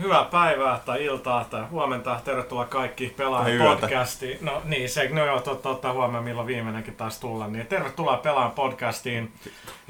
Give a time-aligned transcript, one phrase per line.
[0.00, 2.20] Hyvää päivää tai iltaa tai huomenta.
[2.24, 3.14] Tervetuloa kaikki
[3.52, 3.80] yötä.
[3.80, 4.38] podcastiin.
[4.40, 7.48] No niin, se, no joo, totta, ottaa huomioon milloin viimeinenkin taas tulla.
[7.48, 9.32] Niin tervetuloa Pelaajan podcastiin.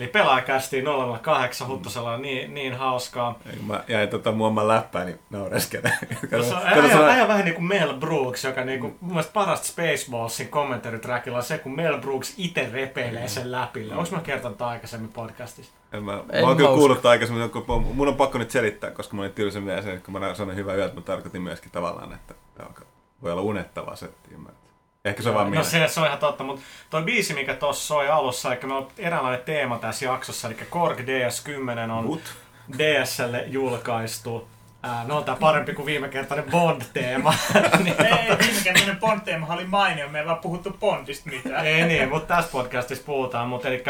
[0.00, 0.84] Eli Pelaajakästiin
[1.22, 3.38] 008 Huttosella on niin, niin hauskaa.
[3.66, 5.92] Mä jäin tota muoman läppääni naureskele.
[6.30, 9.66] Tuossa on äijä, äijä vähän niin kuin Mel Brooks, joka niin kuin, mun mielestä parasta
[9.66, 13.94] Spaceballs kommentaritrackilla on se, kun Mel Brooks itse repeilee sen läpille.
[13.94, 15.72] Onko mä kertonut tämän aikaisemmin podcastissa?
[15.92, 18.90] En mä, En mä oon kyllä kuullut tämän aikaisemmin, kun mun on pakko nyt selittää,
[18.90, 22.34] koska mä olin tylsä mies, kun mä sanoin hyvää yötä, mä tarkoitin myöskin tavallaan, että
[22.58, 22.82] joka
[23.22, 24.36] voi olla unettava setti.
[24.36, 24.59] Mä-
[25.04, 27.86] Ehkä se on vaan No se, se on ihan totta, mutta toi biisi, mikä tuossa
[27.86, 32.22] soi alussa, eli meillä on eräänlainen teema tässä jaksossa, eli Korg DS10 on Mut.
[32.78, 34.48] DSlle julkaistu.
[34.82, 37.34] Ää, no on tää parempi kuin viime kertainen Bond-teema.
[37.84, 41.66] niin, Ei, viime kertainen Bond-teema oli mainio, me ei vaan puhuttu Bondista mitään.
[41.66, 43.48] ei niin, mutta tässä podcastissa puhutaan.
[43.48, 43.84] Mutta eli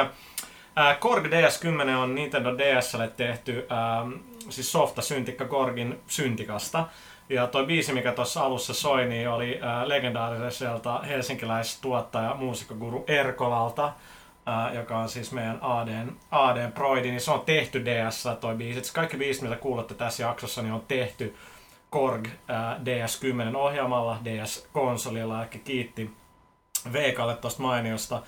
[0.77, 4.07] ää, Korg DS10 on Nintendo DSlle tehty ää,
[4.49, 6.87] siis softa syntikka Korgin syntikasta.
[7.31, 13.93] Ja toi biisi, mikä tuossa alussa soi, niin oli ää, legendaariselta helsinkiläistuottaja, muusikkoguru Erkolalta,
[14.47, 18.79] ää, joka on siis meidän ADn, ADn proidi, niin se on tehty DS toi biisi.
[18.79, 21.37] Et kaikki biisit, mitä kuulette tässä jaksossa, niin on tehty
[21.91, 26.11] Korg ää, DS10 ohjaamalla, DS-konsolilla, eli kiitti
[26.93, 28.23] Veikalle tuosta mainiosta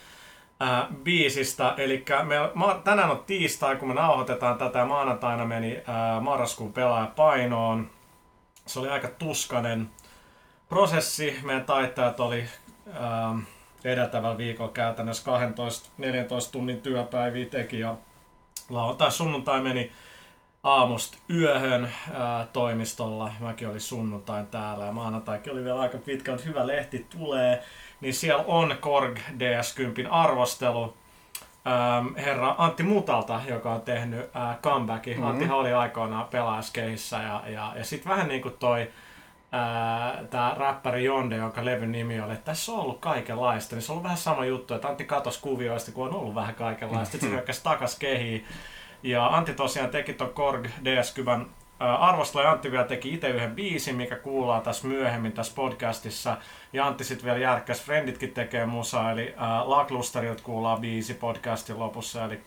[0.61, 1.75] ää, biisistä.
[1.77, 7.07] Eli me, ma, tänään on tiistai, kun me nauhoitetaan tätä, maanantaina meni ää, marraskuun pelaaja
[7.17, 7.91] painoon.
[8.73, 9.91] Se oli aika tuskanen
[10.69, 11.39] prosessi.
[11.43, 12.45] Meidän taittajat oli
[12.93, 13.35] ää,
[13.85, 15.31] edeltävällä viikolla käytännössä
[16.49, 17.97] 12-14 tunnin työpäiviä teki ja
[18.71, 19.93] lauantai sunnuntai meni
[20.63, 23.33] aamusta yöhön ää, toimistolla.
[23.41, 27.63] Mäkin olin sunnuntain täällä ja maanantaikin oli vielä aika pitkä, mutta hyvä lehti tulee.
[28.01, 30.97] Niin siellä on Korg DS10 arvostelu.
[31.67, 35.17] Ähm, herra Antti Mutalta, joka on tehnyt äh, comebackin.
[35.17, 35.31] Mm-hmm.
[35.31, 38.91] Anttihan oli aikoinaan pelaajaskeissä ja, ja, ja sitten vähän niin kuin toi
[40.31, 43.95] tämä räppäri Jonde, jonka levyn nimi oli, että tässä on ollut kaikenlaista, niin se on
[43.95, 47.35] ollut vähän sama juttu, että Antti katos kuvioista, kun on ollut vähän kaikenlaista, sitten se
[47.35, 48.45] hyökkäsi takas kehiin.
[49.03, 51.62] Ja Antti tosiaan teki ton Korg DS10 arvostelu
[52.43, 56.37] ja Antti vielä teki itse yhden biisin, mikä kuullaan tässä myöhemmin tässä podcastissa.
[56.73, 62.25] Ja Antti sitten vielä järkkäs Frienditkin tekee musaa, eli äh, Lacklusterilta kuullaan biisi podcastin lopussa,
[62.25, 62.41] eli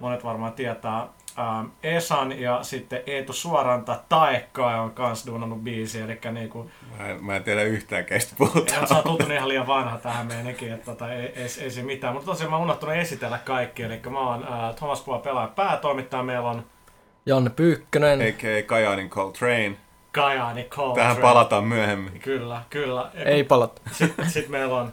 [0.00, 1.06] monet varmaan tietää
[1.38, 7.24] ähm, Esan ja sitten Eetu Suoranta Taekkaa on kans duunannut biisi, eli niinku, Mä en,
[7.24, 8.86] mä en tiedä yhtään keistä ja puhutaan.
[8.86, 12.14] sä oot ihan liian vanha tähän meidänkin, että tota, ei, ei, ei, se mitään.
[12.14, 16.22] Mutta tosiaan mä oon unohtunut esitellä kaikki, eli mä oon äh, Thomas Pua pelaaja päätoimittaja,
[16.22, 16.64] meillä on
[17.26, 18.20] Janne Pyykkönen.
[18.20, 18.62] A.k.a.
[18.66, 19.76] Kajaanin Coltrane.
[20.12, 21.08] Kajaani Coltrane.
[21.08, 22.20] Tähän palataan myöhemmin.
[22.20, 23.10] Kyllä, kyllä.
[23.14, 23.80] Ei palata.
[23.92, 24.92] Sitten sit meillä on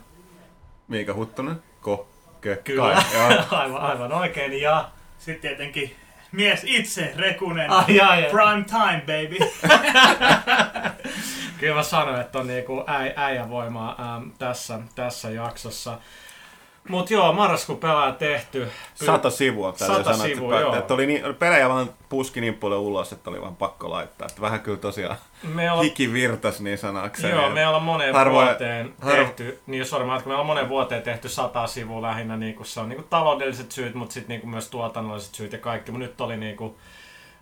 [0.87, 1.63] Miika Huttunen.
[1.81, 2.07] Ko.
[2.41, 2.55] Kö.
[2.63, 3.37] Kyllä, Kai.
[3.61, 4.61] Aivan, aivan oikein.
[4.61, 4.89] Ja
[5.19, 5.95] Sitten tietenkin
[6.31, 7.71] mies itse, Rekunen.
[7.71, 8.31] Ai, ai, ai.
[8.31, 9.37] Prime time, baby.
[11.59, 15.97] kyllä mä sanoin, että on niinku äi, äijävoimaa äm, tässä, tässä jaksossa.
[16.89, 18.65] Mut joo, marraskuun pelaaja tehty.
[18.65, 20.75] Py- Sata sivua täytyy Sata sanoa, sivua, että, joo.
[20.75, 24.27] että oli niin, pelejä vaan puski niin paljon ulos, että oli vaan pakko laittaa.
[24.29, 27.35] Että vähän kyllä tosiaan Me on, hiki virtas niin sanakseen.
[27.35, 31.01] joo, me ollaan moneen Harvoin- vuoteen harvo- tehty, niin mä ajattelin, me ollaan moneen vuoteen
[31.01, 35.35] tehty sata sivua lähinnä, niin se on niin taloudelliset syyt, mutta sitten niin myös tuotannolliset
[35.35, 35.91] syyt ja kaikki.
[35.91, 36.75] Mutta nyt oli niin kuin,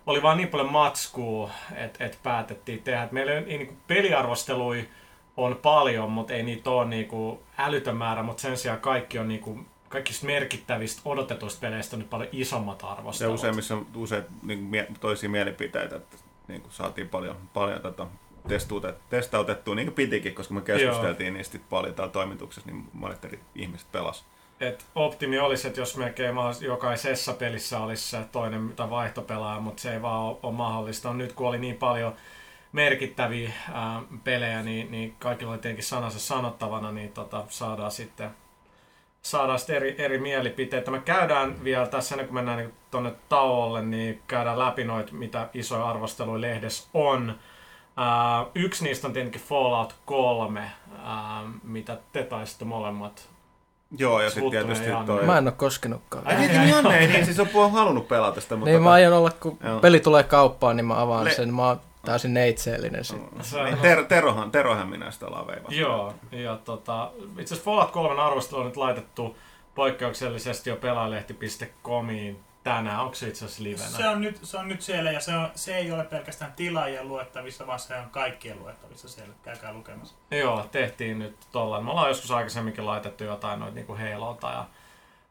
[0.06, 3.02] oli vaan niin paljon matskua, että et päätettiin tehdä.
[3.02, 4.88] Et meillä ei, ei niin peliarvostelui
[5.36, 9.28] on paljon, mutta ei niitä ole niin kuin älytön määrä, mutta sen sijaan kaikki on
[9.28, 13.34] niin kuin, kaikista merkittävistä odotetuista peleistä on nyt paljon isommat Ja arvostelut.
[13.34, 16.16] useimmissa on usein niin kuin mie- toisia mielipiteitä, että
[16.48, 18.06] niin kuin saatiin paljon, paljon tota,
[18.48, 23.24] testuute- testautettua, niin kuin pitikin, koska me keskusteltiin niistä sit paljon täällä toimituksessa, niin monet
[23.24, 24.24] eri ihmiset pelas.
[24.60, 29.92] Et optimi olisi, että jos melkein jokaisessa pelissä olisi se toinen tai vaihtopelaaja, mutta se
[29.92, 31.14] ei vaan ole, ole mahdollista.
[31.14, 32.12] Nyt kun oli niin paljon
[32.76, 38.30] merkittäviä ää, pelejä, niin, niin kaikilla oli tietenkin sanansa sanottavana, niin tota, saadaan sitten
[39.22, 40.90] saadaan sitten eri, eri mielipiteitä.
[40.90, 45.48] Me käydään vielä tässä, ennen kuin mennään niin tuonne tauolle, niin käydään läpi noita, mitä
[45.54, 47.34] isoja arvosteluja lehdessä on.
[47.96, 50.70] Ää, yksi niistä on tietenkin Fallout 3,
[51.02, 53.28] ää, mitä te taisitte molemmat
[53.98, 55.06] Joo, ja sitten tietysti Janne.
[55.06, 55.24] toi...
[55.24, 56.26] Mä en oo koskenutkaan.
[56.26, 58.70] Ai, niin, Janne, ei niin, siis on halunnut pelata sitä, mutta...
[58.70, 59.80] Niin mä aion olla, kun Joo.
[59.80, 61.54] peli tulee kauppaan, niin mä avaan Le- sen.
[61.54, 63.44] Mä oon täysin neitseellinen sitten.
[63.44, 65.74] Se- niin, ter, terohan, terohan minä sitä ollaan veivasta.
[65.74, 69.38] Joo, ja tota, itse asiassa Fallout 3 arvostelu on nyt laitettu
[69.74, 73.00] poikkeuksellisesti jo pelaalehti.comiin tänään.
[73.00, 73.84] Onko se itse asiassa livenä?
[73.88, 77.08] Se on nyt, se on nyt siellä ja se, on, se ei ole pelkästään tilaajien
[77.08, 79.34] luettavissa, vaan se on kaikkien luettavissa siellä.
[79.42, 80.14] Käykää lukemassa.
[80.30, 81.84] Joo, tehtiin nyt tollaan.
[81.84, 84.64] Me ollaan joskus aikaisemminkin laitettu jotain noita niinku Halota ja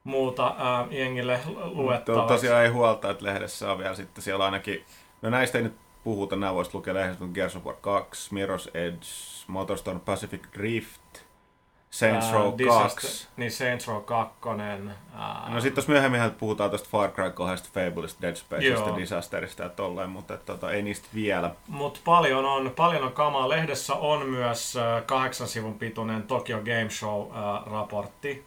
[0.03, 2.33] muuta ää, jengille luettavaksi.
[2.33, 4.85] tosiaan ei huolta, että lehdessä on vielä sitten siellä ainakin...
[5.21, 5.75] No näistä ei nyt
[6.05, 9.05] puhuta, nämä voisi lukea lehdistä, Gears of War 2, Mirror's Edge,
[9.47, 11.01] Motorstorm Pacific Rift,
[11.89, 13.07] Saints Row Ää, 2.
[13.07, 14.35] Disaster- Niin Saints Row 2.
[15.15, 18.97] Ää, No sitten tuossa myöhemmin puhutaan tuosta Far Cry 2, Fableista, Dead Spacesta, Joo.
[18.97, 21.51] Disasterista ja tolleen, mutta et, tota, ei niistä vielä.
[21.67, 23.49] Mutta paljon on, paljon on kamaa.
[23.49, 28.45] Lehdessä on myös äh, kahdeksan sivun pituinen Tokyo Game Show-raportti,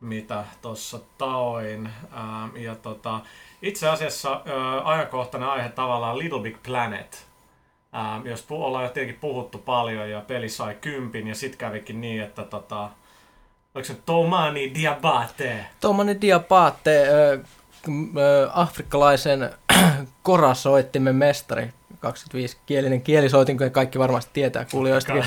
[0.00, 1.86] mitä tuossa taoin.
[2.16, 3.20] Ähm, ja tota,
[3.62, 7.26] itse asiassa äh, ajankohtainen aihe tavallaan Little Big Planet.
[7.94, 12.00] Ähm, jos pu- ollaan jo tietenkin puhuttu paljon ja peli sai kympin ja sit kävikin
[12.00, 12.88] niin, että tota,
[13.74, 14.74] oliko se Tomani
[16.20, 17.08] Diabate?
[17.08, 17.38] Ö,
[17.82, 19.50] k- ö, afrikkalaisen
[20.22, 21.70] korasoittimen mestari,
[22.06, 25.24] 25-kielinen kielisoitin, kun kaikki varmasti tietää kuulijoistakin.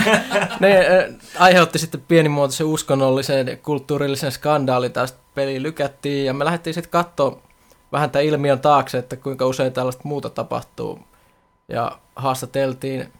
[0.60, 0.78] ne
[1.38, 4.92] aiheutti sitten pienimuotoisen uskonnollisen ja kulttuurillisen skandaalin.
[4.92, 7.40] Tästä peli lykättiin ja me lähdettiin sitten katsoa
[7.92, 10.98] vähän tämän ilmiön taakse, että kuinka usein tällaista muuta tapahtuu.
[11.68, 13.12] Ja haastateltiin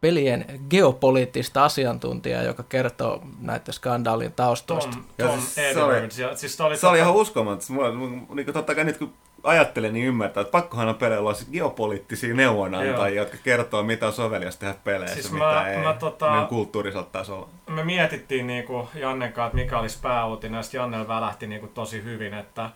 [0.00, 4.90] pelien geopoliittista asiantuntijaa, joka kertoo näiden skandaalien taustoista.
[4.92, 5.96] Tom, Ja Tom siis se oli-.
[6.18, 7.62] Ja, siis oli Se oli tota- ihan uskomaton.
[7.76, 11.50] Mulla, niin totta kai nyt kun ajattelen, niin ymmärtää, että pakkohan on peleillä olla siis
[11.50, 15.78] geopoliittisia neuvonantajia, jotka kertoo, mitä on sovelias tehdä peleissä, Siis mitä mä- ei.
[15.78, 17.48] mä tota- Niin kulttuurisella tasolla.
[17.66, 22.04] me mietittiin niinku Jannen kanssa, että mikä olisi pääuutinen, ja sitten Jannella välähti niinku tosi
[22.04, 22.70] hyvin, että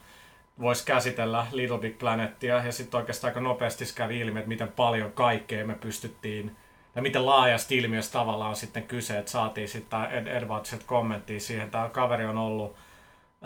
[0.61, 5.12] voisi käsitellä Little Big Planetia, ja sitten oikeastaan aika nopeasti kävi ilmi, että miten paljon
[5.12, 6.56] kaikkea me pystyttiin,
[6.94, 11.71] ja miten laajasta ilmiöstä tavallaan on sitten kyse, että saatiin sitten Ed Edwardsilta kommenttia siihen.
[11.71, 12.76] Tämä kaveri on ollut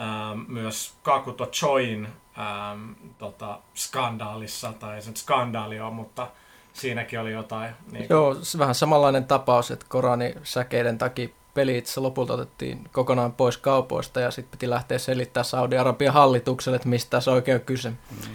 [0.01, 2.09] ähm, myös Kakuto Choin
[2.39, 6.29] ähm, tota, skandaalissa, tai ei se nyt skandaali ole, mutta
[6.73, 7.75] siinäkin oli jotain.
[7.93, 13.33] Niin Joo, se vähän samanlainen tapaus, että Korani säkeiden takia peli itse lopulta otettiin kokonaan
[13.33, 17.93] pois kaupoista ja sitten piti lähteä selittää Saudi-Arabian hallitukselle, että mistä tässä oikein on kyse.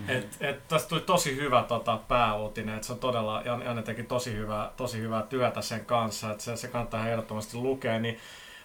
[0.07, 4.03] Et, et tästä tuli tosi hyvä tota, pääuutinen, että se on todella, Jan- Janne teki
[4.03, 8.17] tosi hyvää, tosi hyvää työtä sen kanssa, että se, se kannattaa ihan ehdottomasti lukea, niin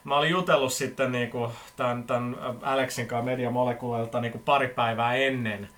[0.04, 5.68] mä olin jutellut sitten niinku tämän, tämän Alexin kanssa Mediamolekuleilta niinku pari päivää ennen,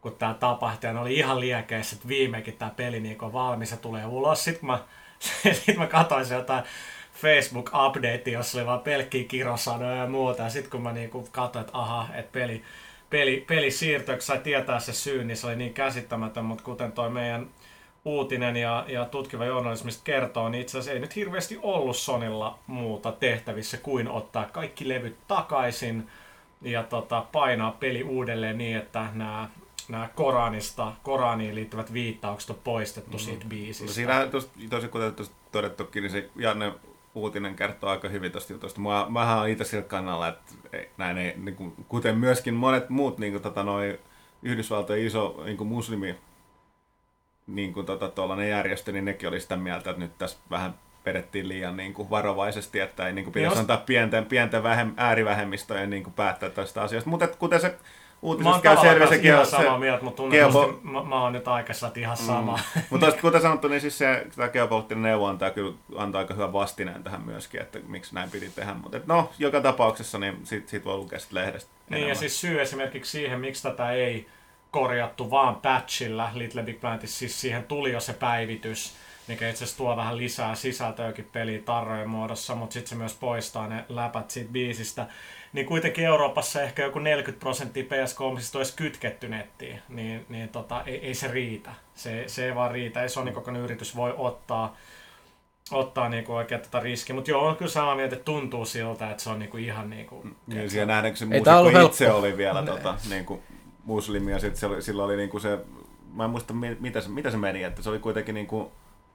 [0.00, 3.70] kun tämä tapahtui, ja ne oli ihan liekeissä, että viimekin tämä peli niinku on valmis
[3.70, 4.44] ja tulee ulos.
[4.44, 4.78] Sitten mä,
[5.64, 6.64] sit mä katsoin se jotain
[7.22, 10.42] Facebook-update, jossa oli vaan pelkkiä kirosanoja ja muuta.
[10.42, 12.62] Ja sitten kun mä niinku katsoin, että aha, että peli,
[13.10, 16.92] peli, peli siirtyi, kun sai tietää se syyn, niin se oli niin käsittämätön, mutta kuten
[16.92, 17.48] toi meidän
[18.04, 23.12] uutinen ja, ja tutkiva journalismista kertoo, niin itse asiassa ei nyt hirveästi ollut Sonilla muuta
[23.12, 26.08] tehtävissä kuin ottaa kaikki levyt takaisin
[26.62, 29.48] ja tota, painaa peli uudelleen niin, että nämä
[29.88, 33.92] nämä Koranista, Koraniin liittyvät viittaukset on poistettu siitä No biisistä.
[33.92, 36.72] siinä tosi, tosi kuten tuossa todettukin, niin se Janne
[37.18, 38.80] uutinen kertoo aika hyvin tuosta jutusta.
[38.80, 40.52] Mä, mähän olen itse sillä kannalla, että
[40.96, 44.00] näin ei, niin kuin, kuten myöskin monet muut niin kuin, tota, noi,
[44.42, 46.18] Yhdysvaltojen iso niin kuin muslimi
[47.46, 50.74] niin kuin, tota, tuollainen järjestö, niin nekin oli sitä mieltä, että nyt tässä vähän
[51.06, 54.94] vedettiin liian niin kuin, varovaisesti, että ei niin kuin, pitäisi Jos- antaa pienten, pienten vähem,
[54.96, 57.10] äärivähemmistöjen niin kuin, päättää tästä asiasta.
[57.10, 57.78] Mutta kuten se
[58.22, 61.02] uutisessa käy tavallaan selvä, kanssa sekin ihan on se, samaa mieltä, mutta geopo- tunnetusti mä,
[61.04, 62.58] mä oon nyt aikaisella ihan sama.
[62.74, 62.82] Mm.
[62.90, 67.22] mutta kuten sanottu, niin siis se, tämä geopoliittinen neuvonta kyllä antaa aika hyvän vastineen tähän
[67.22, 68.74] myöskin, että miksi näin piti tehdä.
[68.74, 72.16] Mutta no, joka tapauksessa niin siitä, siitä voi lukea sit lehdestä Niin ja enemmän.
[72.16, 74.26] siis syy esimerkiksi siihen, miksi tätä ei
[74.70, 78.94] korjattu vaan patchilla Little Big Planetissa, siis siihen tuli jo se päivitys,
[79.28, 83.68] mikä itse asiassa tuo vähän lisää sisältöäkin peliin tarrojen muodossa, mutta sitten se myös poistaa
[83.68, 85.06] ne läpät siitä biisistä.
[85.52, 91.06] Niin kuitenkin Euroopassa ehkä joku 40 prosenttia PS3 olisi kytketty nettiin, niin, niin tota, ei,
[91.06, 91.70] ei, se riitä.
[91.94, 94.76] Se, se ei vaan riitä, ei Sony kokoinen yritys voi ottaa
[95.70, 97.14] ottaa niinku oikein tätä riskiä.
[97.14, 100.26] Mutta joo, on kyllä samaa mieltä, että tuntuu siltä, että se on niinku ihan niinku...
[100.46, 102.18] Niin siellä nähdään, kun se muusikko itse helppo.
[102.18, 102.70] oli vielä Ne.
[102.72, 103.42] tota, niin kuin
[103.84, 105.58] muslimi ja sitten oli, sillä oli niin kuin se,
[106.14, 108.68] mä en muista mi- mitä se, mitä se meni, että se oli kuitenkin niin kuin,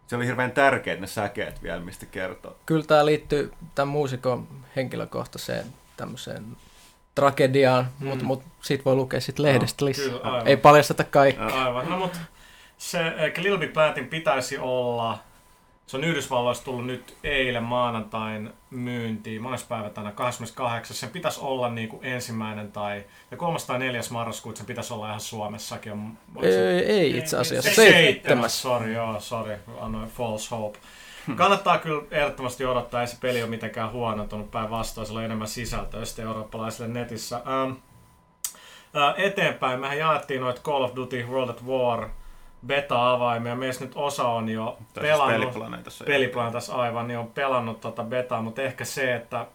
[0.07, 2.55] se oli hirveän tärkeät ne säkeet vielä, mistä kertoo.
[2.65, 5.65] Kyllä tämä liittyy tämän muusikon henkilökohtaiseen
[6.03, 6.57] tämmöiseen
[7.15, 8.07] tragediaan, mm.
[8.07, 10.05] mutta mut siitä voi lukea sit lehdestä Joo, lisää.
[10.05, 10.47] kyllä, aivan.
[10.47, 11.63] Ei paljasteta kaikkea.
[11.65, 11.89] Aivan.
[11.89, 12.17] No mut
[12.77, 12.99] se
[13.37, 15.19] Little Big Planetin pitäisi olla,
[15.87, 20.95] se on Yhdysvalloissa tullut nyt eilen maanantain myyntiin, mones päivä tänä 28.
[20.97, 23.59] Sen pitäisi olla niin kuin ensimmäinen tai ja 3.
[23.67, 24.01] tai 4.
[24.09, 25.91] marraskuuta sen pitäisi olla ihan Suomessakin.
[25.91, 26.53] On, Ei,
[26.85, 27.69] ei itse asiassa.
[27.69, 28.03] Se Seitsemäs.
[28.05, 30.79] seitsemäs, sorry, joo, sorry, annoin false hope.
[31.35, 36.05] Kannattaa kyllä ehdottomasti odottaa, ei se peli ole mitenkään huonontunut, päinvastoin sillä on enemmän sisältöä
[36.05, 37.35] sitten eurooppalaisille netissä.
[37.35, 37.71] Ähm,
[38.95, 42.09] äh, eteenpäin, mehän jaettiin noita Call of Duty World at War
[42.67, 46.05] beta-avaimia, meistä nyt osa on jo siis pelannut, peliplaneetassa.
[46.05, 49.47] peliplaneetassa aivan, niin on pelannut tota betaa, mutta ehkä se, että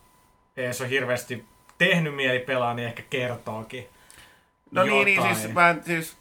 [0.56, 1.44] ei se ole hirveästi
[1.78, 3.88] tehnyt mieli pelaa, niin ehkä kertookin
[4.70, 5.36] No niin, niin jotain.
[5.36, 6.16] siis, mä, siis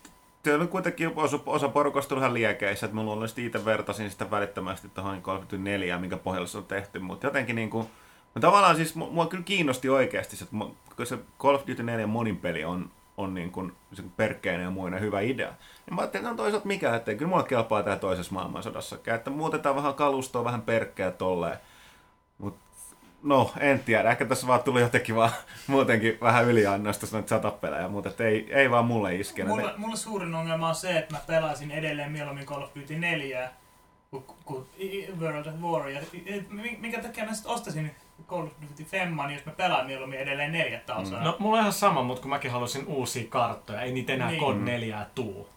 [0.47, 4.89] se oli kuitenkin osa, osa porukasta ihan liekeissä, että mä luonnollisesti itse vertasin sitä välittömästi
[4.89, 7.87] tuohon Call of Duty 4, minkä pohjalla se on tehty, mutta jotenkin niin kuin,
[8.35, 10.45] mä tavallaan siis, mua, kyllä kiinnosti oikeasti se,
[10.91, 14.69] että se Call of Duty 4 monin peli on, on niin kuin se perkeinen ja
[14.69, 15.53] muinen hyvä idea.
[15.87, 19.29] Ja mä ajattelin, että on toisaalta mikä, että kyllä mulla kelpaa tää toisessa maailmansodassa, että
[19.29, 21.57] muutetaan vähän kalustoa, vähän perkkeä tolleen.
[22.37, 22.57] Mut
[23.23, 24.11] no, en tiedä.
[24.11, 25.31] Ehkä tässä vaan tuli jotenkin vaan
[25.67, 29.49] muutenkin vähän yliannosta noita satapelejä, mutta et ei, ei vaan mulle iskenyt.
[29.49, 33.49] Mulle, mulle suurin ongelma on se, että mä pelasin edelleen mieluummin Call of Duty 4
[34.45, 34.65] kuin,
[35.19, 35.89] World of War.
[35.89, 36.01] Ja,
[36.79, 37.95] minkä takia mä sitten ostasin
[38.27, 41.23] Call of Duty Femman, jos mä pelaan mieluummin edelleen neljättä osaa.
[41.23, 44.39] No, mulla on ihan sama, mutta kun mäkin halusin uusia karttoja, ei niitä enää Niin.
[44.39, 45.49] kod 4 tuu.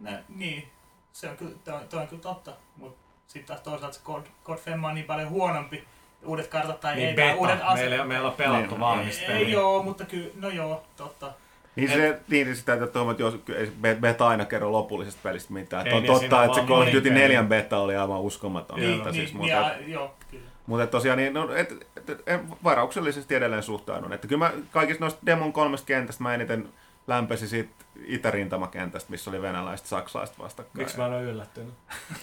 [0.00, 0.68] Nä, niin,
[1.12, 2.52] se on kyllä, toi, toi on kyllä totta.
[2.76, 5.84] Mutta sitten taas toisaalta se Code, Code Femma on niin paljon huonompi.
[6.24, 8.80] Uudet kartat tai Niin ei, beta, uudet meillä, meillä on pelattu Niin.
[8.80, 9.32] valmista.
[9.32, 11.32] ei, ei joo, mutta kyllä, no joo, totta.
[11.76, 15.86] Niin, se, niin sitä täytyy tuomaan, että jos ei beta aina kerro lopullisesta pelistä mitään.
[15.86, 17.14] Ei, on niin, totta, on että se Call of Duty peli.
[17.14, 18.80] 4 beta oli aivan uskomaton.
[18.80, 20.44] Niin, mutta niin, siis, niin, mutta, ja, joo, kyllä.
[20.66, 24.12] mutta tosiaan niin, no, et, et, et, en varauksellisesti edelleen suhtaudun.
[24.12, 26.68] Että kyllä mä kaikista noista Demon kolmesta kentästä mä eniten
[27.06, 27.70] lämpesin siitä
[28.06, 30.82] itärintamakentästä, missä oli venäläiset saksalaiset vastakkain.
[30.84, 31.74] Miksi mä en ole yllättynyt?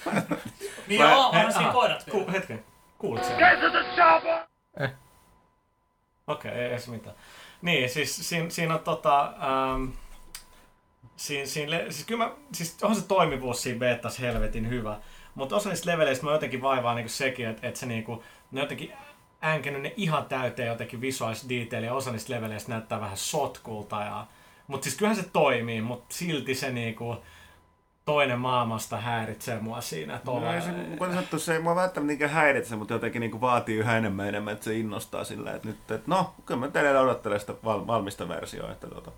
[0.88, 2.26] Niin joo, onhan Hei, siinä koirat vielä.
[2.26, 2.64] Ku, hetken,
[3.00, 3.38] kuulit sen?
[4.80, 4.90] Eh.
[6.28, 7.16] Okei, okay, ei, ei se mitään.
[7.62, 9.34] Niin, siis siinä, siinä on tota...
[9.44, 9.90] Ähm,
[11.16, 14.98] siinä, siinä, siis kyllä mä, siis on se toimivuus siinä betas helvetin hyvä.
[15.36, 18.94] Mutta osa niistä leveleistä mä jotenkin vaivaa niinku sekin, että et se niinku, ne jotenkin
[19.44, 21.94] änkenyt ne ihan täyteen jotenkin visuaalista detailia.
[21.94, 24.02] Osa niistä leveleistä näyttää vähän sotkulta.
[24.02, 24.28] Ja,
[24.68, 27.18] mutta siis kyllähän se toimii, mutta silti se niinku,
[28.10, 30.16] toinen maailmasta häiritsee mua siinä.
[30.16, 33.78] Että No, se, kuten sanottu, se ei mua välttämättä niinkään häiritse, mutta jotenkin niin vaatii
[33.78, 37.40] yhä enemmän enemmän, että se innostaa sillä, että nyt, että no, kyllä mä edelleen odottelen
[37.40, 39.12] sitä val, valmista versioa, että tota,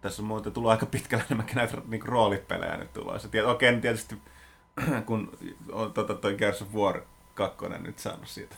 [0.00, 3.28] tässä on muuten tullut aika pitkälle enemmänkin näitä niin roolipelejä nyt tulossa.
[3.28, 4.18] Tiet, okei, okay, tietysti
[5.06, 5.38] kun
[5.72, 7.00] on tota, toi Gears of War
[7.34, 8.56] 2 nyt saanut siitä.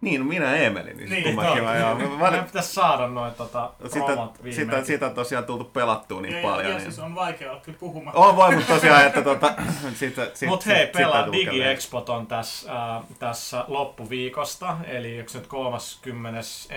[0.00, 1.94] Niin, minä Emeli, niin, Niin, niin kummankin mä, joo.
[1.94, 6.42] Mä, mä, pitäisi saada noin tota, sitä, sitä, sitä on tosiaan tultu pelattua niin ja,
[6.42, 6.64] paljon.
[6.64, 6.80] ja, niin.
[6.80, 8.16] siis on vaikea olla kyllä puhumaan.
[8.16, 9.54] On voi, mutta tosiaan, että tota,
[9.94, 15.46] siitä, siitä, Mutta hei, pelaa lukea DigiExpot on tässä, äh, tässä loppuviikosta, eli se nyt
[15.46, 16.68] 31.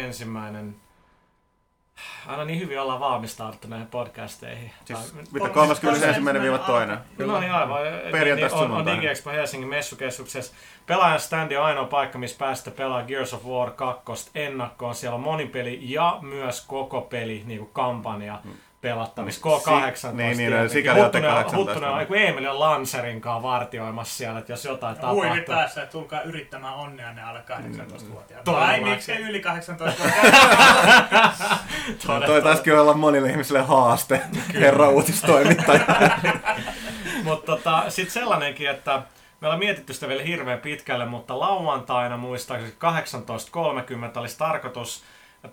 [2.28, 4.72] Aina niin hyvin ollaan valmistauduttu näihin podcasteihin.
[4.86, 6.42] Siis, Tai- mitä on- 31.
[6.42, 6.98] viiva toinen.
[7.18, 7.80] No niin aivan.
[8.12, 8.86] Perjantaista Niin, on, on.
[8.86, 10.54] DigiExpo Helsingin messukeskuksessa.
[10.86, 14.96] Pelaajan standi on ainoa paikka, missä päästä pelaa Gears of War 2 ennakkoon.
[14.96, 18.40] Siellä on monipeli ja myös koko peli niin kuin kampanja
[18.82, 19.42] pelattavissa.
[19.50, 20.12] K18.
[20.12, 20.70] Niin, niin, tietenkin.
[20.70, 21.58] sikäli olette Huttunen, 18.
[21.58, 25.56] Huttunen on, Emil on Lancerin kanssa vartioimassa siellä, että jos jotain Huivi tapahtuu.
[25.56, 28.44] päässä, että tulkaa yrittämään onnea ne alle 18-vuotiaat.
[28.44, 31.40] Todella Tai miksei yli 18-vuotiaat.
[32.08, 34.22] No, toi taisikin olla monille ihmisille haaste,
[34.54, 35.86] herra uutistoimittaja.
[37.24, 39.02] Mutta tota, sitten sellainenkin, että
[39.42, 42.74] me ollaan mietitty sitä vielä hirveän pitkälle, mutta lauantaina muistaakseni
[44.14, 45.04] 18.30 olisi tarkoitus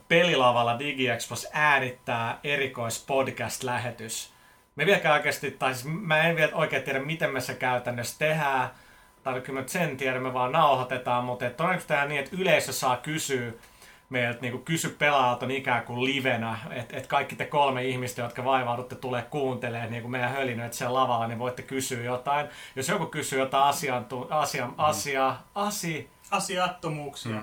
[0.09, 4.33] pelilavalla DigiExpos äänittää erikoispodcast-lähetys.
[4.77, 8.71] Me vieläkään oikeasti, tai siis mä en vielä oikein tiedä, miten me se käytännössä tehdään,
[9.23, 12.73] tai kyllä me nyt sen tiedä, me vaan nauhoitetaan, mutta todennäköisesti tehdään niin, että yleisö
[12.73, 13.53] saa kysyä
[14.11, 18.95] meiltä niin kysy pelaajalta ikään kuin livenä, että et kaikki te kolme ihmistä, jotka vaivaudutte
[18.95, 22.47] tulee kuuntelemaan niin kuin meidän hölinöitä siellä lavalla, niin voitte kysyä jotain.
[22.77, 27.43] Jos joku kysyy jotain asiantu, asia, asia, asi, Asiattomuuksia.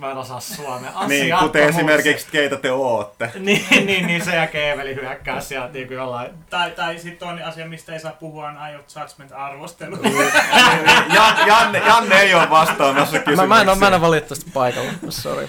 [0.00, 3.30] Mä en osaa suomea, niin, kuten esimerkiksi keitä te ootte.
[3.38, 7.44] niin, niin, niin se jälkeen Eveli hyökkää sieltä niin kuin jollain Tai, tai sitten toinen
[7.44, 9.98] asia, mistä ei saa puhua, on Eye of Judgment-arvostelu.
[11.14, 13.48] Jan, Janne, Janne ei ole vastaamassa Mä, kysymykseen.
[13.48, 15.48] mä, en ole, mä en ole valitettavasti paikalla, sorry.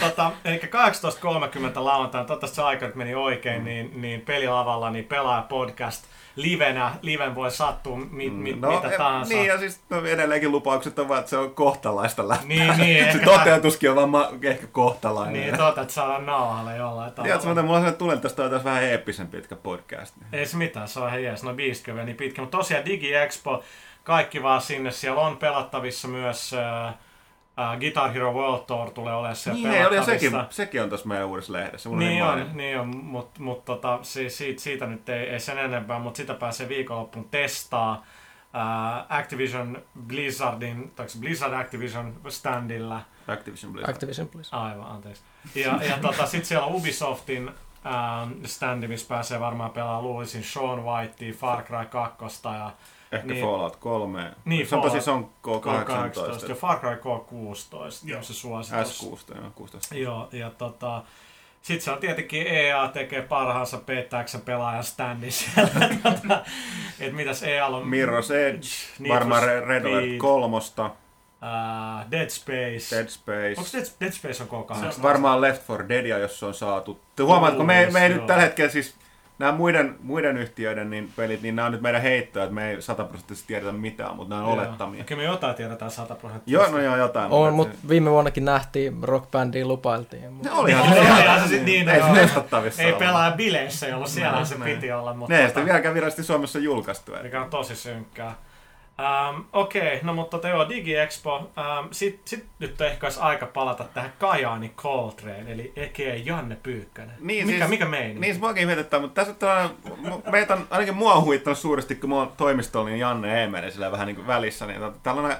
[0.00, 0.70] tota, eli 18.30
[1.74, 6.04] lauantaina, toivottavasti se aika nyt meni oikein, niin, niin pelilavalla niin pelaa podcast
[6.36, 6.92] livenä.
[7.02, 9.34] Liven voi sattua mi, mi, no, mitä e- tahansa.
[9.34, 12.48] Niin, ja siis no, edelleenkin lupaukset on vaan, että se on kohtalaista lähtää.
[12.48, 15.42] Niin, niin, se toteutuskin on vaan ma- ehkä kohtalainen.
[15.42, 17.24] Niin, totta, että saadaan nauhalle jollain tavalla.
[17.24, 20.14] Tiedätkö, mitä mulla tunne, että tästä on taas vähän eeppisen pitkä podcast.
[20.32, 22.42] Ei se mitään, se on ihan jees, no biisikö vielä niin pitkä.
[22.42, 23.62] Mutta tosiaan DigiExpo,
[24.04, 24.90] kaikki vaan sinne.
[24.90, 26.94] Siellä on pelattavissa myös äh,
[27.58, 30.56] äh, Guitar Hero World Tour tulee olemaan siellä Niin, ei, oli, ja sekin, pelattavissa.
[30.56, 31.88] sekin on tuossa meidän uudessa lehdessä.
[31.88, 35.58] Mulla Niin on, niin on, mutta mut, tota, siis siitä, siitä nyt ei, ei sen
[35.58, 38.04] enempää, mutta sitä pääsee viikonloppuun testaa.
[38.54, 43.00] Äh, Activision Blizzardin, tai Blizzard Activision standilla.
[43.28, 43.90] Activision Blizzard.
[43.94, 44.62] Activision Blizzard.
[44.62, 45.22] Aivan, anteeksi.
[45.54, 47.50] Ja, ja tota, sitten siellä on Ubisoftin
[47.86, 52.70] ähm, standi, missä pääsee varmaan pelaamaan luulisin Sean Whitea, Far Cry 2 ja
[53.12, 53.44] Ehkä Niin.
[53.44, 54.30] Fallout 3.
[54.44, 56.48] Niin, se on tosi, se on K18 K18.
[56.48, 58.18] ja Far Cry K16, Joo.
[58.18, 59.02] on se suositus.
[59.02, 59.94] S16, joo, 16.
[59.94, 61.02] Joo, ja tota,
[61.62, 65.70] Sitten se on tietenkin EA tekee parhaansa pettääksä pelaajan standin siellä.
[66.02, 66.42] Tota,
[67.00, 67.82] Et mitäs EA on?
[67.90, 70.18] Mirror's Edge, Need varmaan Red Alert Speed.
[70.18, 70.56] 3,
[71.42, 72.96] Uh, Dead Space.
[72.96, 73.54] Dead Space.
[73.58, 74.92] Onko Dead, Dead Space on K8?
[74.92, 77.00] Se Varmaan Left 4 Deadia, jos se on saatu.
[77.22, 78.16] Huomaatko, me, ei- me ei Joo.
[78.18, 78.94] nyt tällä hetkellä siis,
[79.38, 82.82] nämä muiden, muiden yhtiöiden niin pelit, niin nämä on nyt meidän heittoja, että me ei
[82.82, 85.04] sataprosenttisesti tiedetä mitään, mutta nämä on olettamia.
[85.04, 86.52] Kyllä me jotain tiedetään 100 prosenttia.
[86.52, 87.32] Joo, no joo, jotain.
[87.32, 90.32] On, mutta mutta viime vuonnakin nähtiin rockbändiin lupailtiin.
[90.32, 90.44] Mut...
[90.44, 90.80] Ne Oli, ne.
[90.80, 92.14] olihan se sit niin, Ei joo.
[92.14, 94.64] se testattavissa Ei pelaa bileissä, jolloin siellä se Ne.
[94.64, 95.14] piti olla.
[95.14, 97.12] Mutta Ne ei tota- sitä vieläkään virallisesti Suomessa julkaistu.
[97.22, 98.34] mikä on tosi synkkää.
[98.98, 101.36] Um, Okei, okay, no mutta tota, joo, DigiExpo.
[101.36, 107.16] Um, Sitten sit nyt ehkä olisi aika palata tähän Kajaani Coltrane, eli Eke Janne Pyykkönen.
[107.20, 108.20] Niin, mikä, siis- mikä meini?
[108.20, 109.70] Niin, se muakin mietittää, mutta tässä on tällainen,
[110.30, 114.06] meitä on, ainakin mua huittanut suuresti, kun mä oon toimistolla, niin Janne Eemeli sillä vähän
[114.06, 115.36] niin kuin välissä, niin tota, tällainen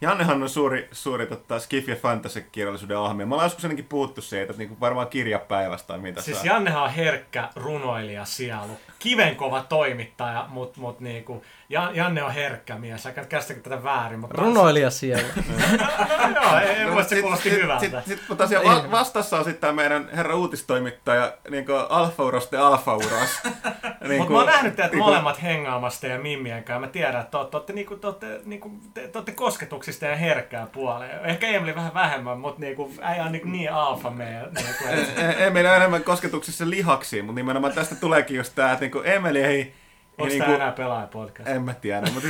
[0.00, 3.26] Jannehan on suuri, suuri tota, skifi- ja fantasy-kirjallisuuden ahmia.
[3.26, 6.46] Me ollaan joskus ainakin puhuttu siitä, että niinku varmaan kirjapäivästä tai mitä Siis saa.
[6.46, 8.80] Jannehan on herkkä runoilija sielu.
[8.98, 13.06] Kivenkova toimittaja, mutta mut niinku, Ja- Janne on herkkä mies.
[13.06, 14.20] Älkää käsittäkö tätä väärin.
[14.20, 15.28] Mutta Runoilija siellä.
[16.34, 17.80] No, joo, ei, ei No, se sit- kuulosti sit- hyvältä.
[17.84, 22.48] Sit, sit, mutta tosiaan va- vastassa on sitten tämä meidän herra uutistoimittaja, niin kuin Alfa-Uros
[22.52, 23.30] de Alfa-Uros.
[24.08, 26.80] niin Mutta mä oon nähnyt teidät molemmat hengaamasta ja Mimmien kanssa.
[26.80, 30.16] Mä tiedän, että te, te, olette, niinku, te, olette, niinku, te, te olette kosketuksista ja
[30.16, 31.24] herkkää puoleen.
[31.24, 34.48] Ehkä Emeli vähän vähemmän, mutta niinku, äijä on niinku niin alfa meidän.
[34.54, 39.10] Niinku, et- Emeli on enemmän kosketuksissa lihaksiin, mutta nimenomaan tästä tuleekin just tää, että niinku
[39.10, 39.74] Emeli ei...
[40.18, 41.48] Onko niinku- enää pelaajapodcast?
[41.48, 42.28] En mä tiedä, mutta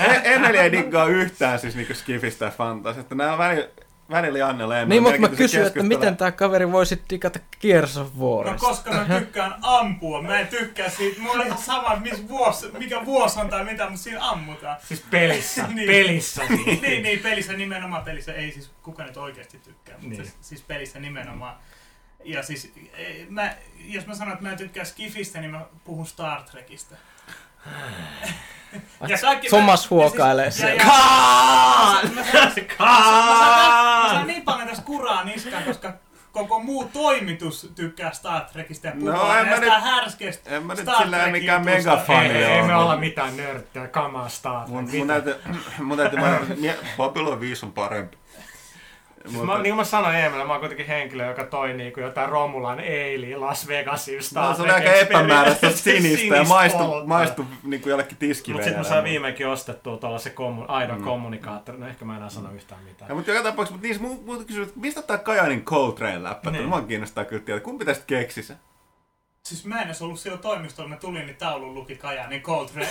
[0.00, 3.14] E- Emeli ei diggaa yhtään siis niinku skifistä ja fantasiasta.
[3.14, 3.68] Nää on välillä,
[4.10, 4.88] välillä Jannella enemmän.
[4.88, 9.18] Niin, mutta mä kysyin, että miten tämä kaveri voisi digata Gears of No koska mä
[9.18, 13.48] tykkään ampua, mä en tykkää siitä, mulla on ihan sama, missä vuosi, mikä vuosi on
[13.48, 14.76] tai mitä, mutta siinä ammutaan.
[14.88, 15.66] Siis pelissä.
[15.74, 15.86] Niin.
[15.86, 16.42] Pelissä.
[16.82, 20.24] niin, niin, pelissä nimenomaan pelissä, ei siis kuka nyt oikeasti tykkää, mutta Niin.
[20.24, 21.56] siis, siis pelissä nimenomaan.
[22.24, 26.06] Ja siis, ei, mä, jos mä sanon, että mä en tykkää Skifistä, niin mä puhun
[26.06, 26.96] Star Trekistä.
[29.48, 30.82] Thomas huokailee ja, siellä.
[30.82, 35.92] ja, mä, saan- mä, saan- mä, saan, mä saan niin paljon tästä kuraa niskaan, koska
[36.32, 40.62] koko muu toimitus tykkää Star Trekistä ja No, puhuu en mä näistä nyt- härskeistä En
[40.62, 44.68] mä nyt Star sillä mikään megafani ei, ei me olla mitään nörttejä, kamaa Star Trek.
[44.68, 45.34] Mun, mun täytyy,
[45.78, 46.18] mun täytyy,
[46.96, 48.16] Babylon 5 on parempi.
[49.26, 52.28] Siis mä, niin kuin mä sanoin Eemille, mä oon kuitenkin henkilö, joka toi niinku jotain
[52.28, 57.80] Romulan Eili Las Vegasin Star No, se oli aika epämääräistä sinistä ja maistu, maistu niin
[57.82, 58.64] kuin jollekin Mutta tiskivedelle.
[58.64, 61.04] sitten mä sain viimeinkin ostettua tuolla se kommu- aidon Mm.
[61.04, 61.78] kommunikaattori.
[61.78, 63.08] No ehkä mä en enää sano yhtään mitään.
[63.08, 66.50] Ja, mutta joka tapauksessa, mutta niissä mu- muuta kysyä, että mistä tää Kajanin Coltrane läppä?
[66.50, 66.58] Niin.
[66.58, 66.68] Niin.
[66.68, 68.54] Mua kiinnostaa kyllä tietää, kumpi tästä keksi se?
[69.48, 72.88] Siis mä en edes ollut siellä toimistolla, mä tulin, niin taulun luki Kajaanin Coltrane.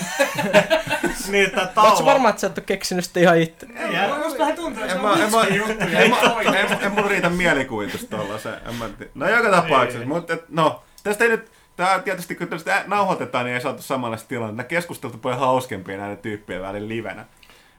[1.27, 2.05] niin, Oletko taulu...
[2.05, 3.67] varma, että sä et ole keksinyt sitä ihan itse?
[3.91, 5.71] Jää- Musta vähän tuntuu, että se En on en juttu.
[5.83, 6.57] en, ei toimi.
[6.57, 8.49] en, en mulla riitä mielikuvitus tuolla se.
[8.69, 10.05] En mä, no joka tapauksessa, Ei.
[10.05, 14.27] mutta et, no, tästä ei nyt, tää tietysti kun tästä nauhoitetaan, niin ei saatu samanlaista
[14.27, 14.57] tilannetta.
[14.57, 17.25] Nämä keskustelut on paljon hauskempia näiden tyyppien välillä livenä.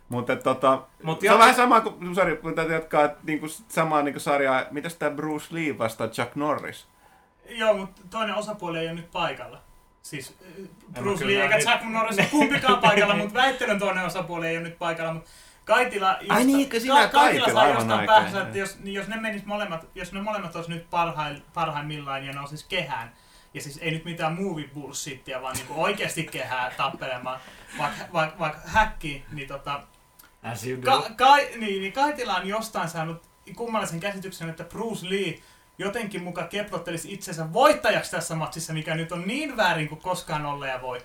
[0.08, 3.46] Mutta tota, Mut se jo- on vähän sama kuin, sorry, kun täytyy jatkaa, että niinku,
[3.68, 6.86] samaa niinku sarjaa, mitäs tää Bruce Lee vastaa Chuck Norris?
[7.48, 9.60] Joo, mutta toinen osapuoli ei ole nyt paikalla.
[10.02, 10.36] Siis
[10.96, 14.64] äh, Bruce Lee eikä Chuck Norris ole kumpikaan paikalla, mutta väittelyn toinen osapuoli ei ole
[14.64, 15.14] nyt paikalla.
[15.14, 15.30] Mutta
[15.64, 19.44] Kaitila, josta, niin, sinä ja Kaitila, saa jostain päänsä, että jos, niin jos ne menis
[19.44, 23.12] molemmat, jos ne molemmat olisi nyt parhain, parhaimmillaan ja ne on siis kehään,
[23.54, 27.40] ja siis ei nyt mitään movie bullshittia, vaan niinku oikeasti kehää tappelemaan,
[27.78, 29.80] vaikka vaik, vaik häkki, niin tota.
[30.84, 33.22] Ka- kai, niin, niin Kaitila on jostain saanut
[33.56, 35.38] kummallisen käsityksen, että Bruce Lee
[35.78, 40.82] jotenkin muka keplottelisi itsensä voittajaksi tässä matsissa, mikä nyt on niin väärin kuin koskaan olleen
[40.82, 41.00] voi.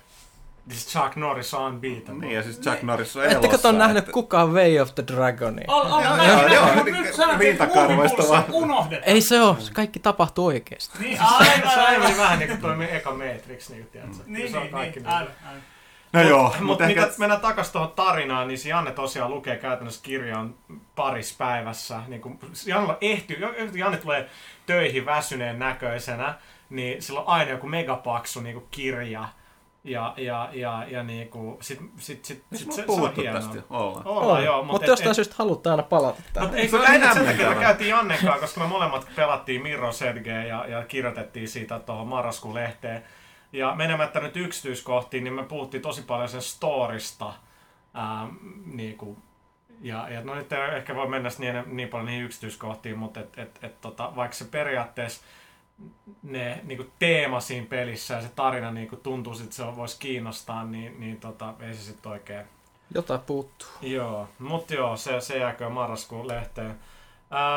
[0.68, 2.20] This Chuck Norris on beatable.
[2.20, 3.36] Niin, ja siis Chuck Norris on elossa.
[3.38, 5.64] Ettekö te on nähnyt että- kukaan Way of the Dragonia?
[5.68, 8.44] Ol, ol, Joo, joo, joo, niin, nyt movie bullshit vaan.
[8.52, 9.08] unohdetaan.
[9.08, 10.98] Ei se oo, se kaikki tapahtuu oikeesti.
[10.98, 12.16] Niin, Se aivan, on aivan.
[12.16, 14.16] vähän niin kuin toi eka Matrix, niin tiedätkö?
[14.26, 15.16] Niin, se on niin, kaikki niin, niin.
[15.16, 15.62] aivan, aivan.
[16.14, 17.14] No Mut- joo, Mutta mitä ehkä...
[17.18, 20.54] mennään takaisin tuohon tarinaan, niin se Janne tosiaan lukee käytännössä kirjan
[20.96, 22.00] paris päivässä.
[22.08, 23.38] Niin kun Janne, ehtyy,
[23.74, 24.28] Janne tulee
[24.66, 26.34] töihin väsyneen näköisenä,
[26.70, 29.28] niin sillä on aina joku megapaksu niin kuin kirja.
[29.84, 33.40] Ja, ja, ja, ja niin kuin, sit, sit, sit, sit, se, on se on hienoa.
[33.40, 33.62] tästä?
[33.70, 34.06] Ollaan.
[34.06, 36.48] Ollaan, joo, Mutta mutta Mut jostain syystä halutaan aina palata tähän.
[36.48, 39.92] mutta ei, Se enemmän sen takia me käytiin Jannen kanssa, koska me molemmat pelattiin Mirror
[39.92, 43.04] Sergei ja, ja kirjoitettiin siitä tuohon marraskuun lehteen.
[43.54, 47.32] Ja menemättä nyt yksityiskohtiin, niin me puhuttiin tosi paljon sen storista.
[47.94, 48.28] Ää,
[48.66, 49.16] niin kuin,
[49.80, 53.38] ja, ja no nyt ei ehkä voi mennä niin, niin paljon niihin yksityiskohtiin, mutta et,
[53.38, 55.22] et, et, tota, vaikka se periaatteessa
[56.22, 59.98] ne niin kuin teema siinä pelissä ja se tarina niin kuin tuntuu, että se voisi
[59.98, 62.46] kiinnostaa, niin, niin tota, ei se sitten oikein
[62.94, 63.68] Jotain puuttuu.
[63.82, 66.78] Joo, mutta joo, se, se jääkö marraskuun lehteen.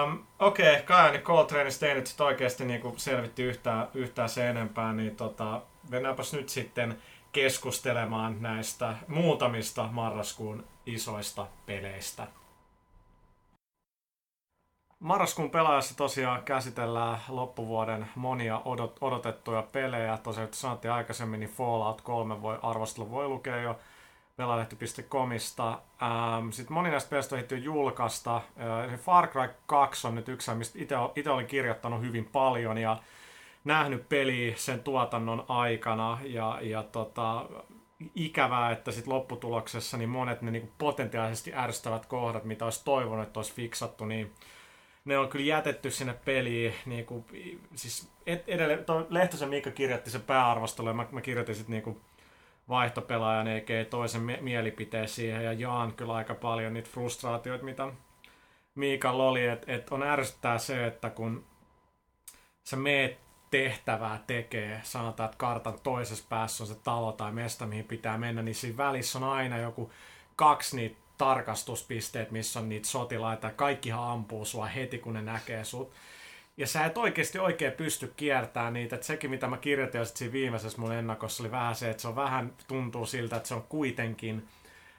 [0.04, 4.50] Um, Okei, okay, Kajan ja Coltraneista ei nyt sit oikeasti niinku selvitti yhtään, yhtään se
[4.50, 12.28] enempää, niin tota, mennäänpäs nyt sitten keskustelemaan näistä muutamista marraskuun isoista peleistä.
[15.00, 20.18] Marraskuun pelaajassa tosiaan käsitellään loppuvuoden monia odot, odotettuja pelejä.
[20.18, 23.80] Tosiaan, että sanottiin aikaisemmin, niin Fallout 3 voi, arvostelu voi lukea jo
[24.36, 25.80] pelalehti.comista.
[26.02, 28.36] Ähm, Sitten moni näistä peleistä jo julkaista.
[28.36, 30.80] Äh, Far Cry 2 on nyt yksi, mistä
[31.16, 32.98] itse olin kirjoittanut hyvin paljon ja
[33.68, 36.18] nähnyt peliä sen tuotannon aikana.
[36.24, 37.46] Ja, ja tota,
[38.16, 43.40] ikävää, että sit lopputuloksessa niin monet ne niinku potentiaalisesti ärsyttävät kohdat, mitä olisi toivonut, että
[43.40, 44.34] olisi fiksattu, niin
[45.06, 46.74] ne on kyllä jätetty sinne peliin.
[46.86, 47.26] Niin kuin,
[47.76, 52.02] siis edelleen, Lehtosen Miikka kirjoitti sen pääarvostelun ja mä, mä kirjoitin sitten niin
[52.70, 57.88] vaihtopelaajan eikä toisen mie- mielipiteen siihen ja jaan kyllä aika paljon niitä frustraatioita, mitä
[58.76, 61.46] Miikalla oli, että et on ärsyttää se, että kun
[62.64, 67.86] sä meet tehtävää tekee, sanotaan, että kartan toisessa päässä on se talo tai mesta, mihin
[67.86, 69.92] pitää mennä, niin siinä välissä on aina joku
[70.36, 73.52] kaksi niitä tarkastuspisteet, missä on niitä sotilaita.
[73.52, 75.92] Kaikkihan ampuu sua heti, kun ne näkee sut.
[76.58, 78.96] Ja sä et oikeasti oikein pysty kiertämään niitä.
[78.96, 82.16] Et sekin, mitä mä kirjoitin siinä viimeisessä mun ennakossa, oli vähän se, että se on
[82.16, 84.48] vähän tuntuu siltä, että se on kuitenkin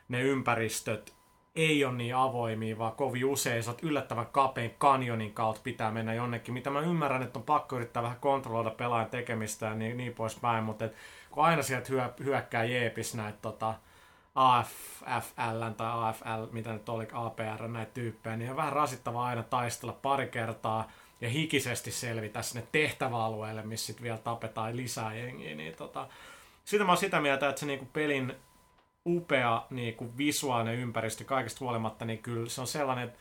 [0.09, 1.15] ne ympäristöt
[1.59, 6.55] ei ole niin avoimia, vaan kovin usein sä yllättävän kapein kanjonin kautta pitää mennä jonnekin,
[6.55, 10.65] mitä mä ymmärrän, että on pakko yrittää vähän kontrolloida pelaajan tekemistä ja niin, niin poispäin,
[10.65, 10.95] mutta et,
[11.31, 13.75] kun aina sieltä hyö, hyökkää jeepis näitä tota,
[14.35, 19.99] AFL tai AFL, mitä nyt oli, APR, näitä tyyppejä, niin on vähän rasittavaa aina taistella
[20.03, 20.89] pari kertaa
[21.21, 25.55] ja hikisesti selvitä sinne tehtäväalueelle, missä sitten vielä tapetaan lisää jengiä.
[25.55, 26.09] Niin tota,
[26.65, 28.35] sitä mä oon sitä mieltä, että se niinku pelin
[29.17, 33.19] upea niinku visuaalinen ympäristö kaikesta huolimatta, niin kyllä se on sellainen, että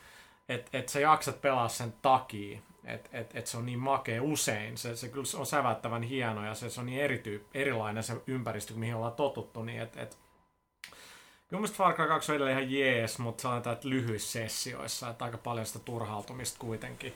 [0.49, 4.77] et, et sä jaksat pelaa sen takia, että et, et se on niin makea usein.
[4.77, 8.73] Se, se kyllä on sävättävän hieno ja se, se on niin erityyp, erilainen se ympäristö,
[8.73, 10.17] mihin ollaan totuttu, niin että et,
[11.49, 15.25] Kyllä mielestä Far Cry 2 on edelleen ihan jees, mutta sanotaan, että lyhyissä sessioissa, että
[15.25, 17.13] aika paljon sitä turhautumista kuitenkin,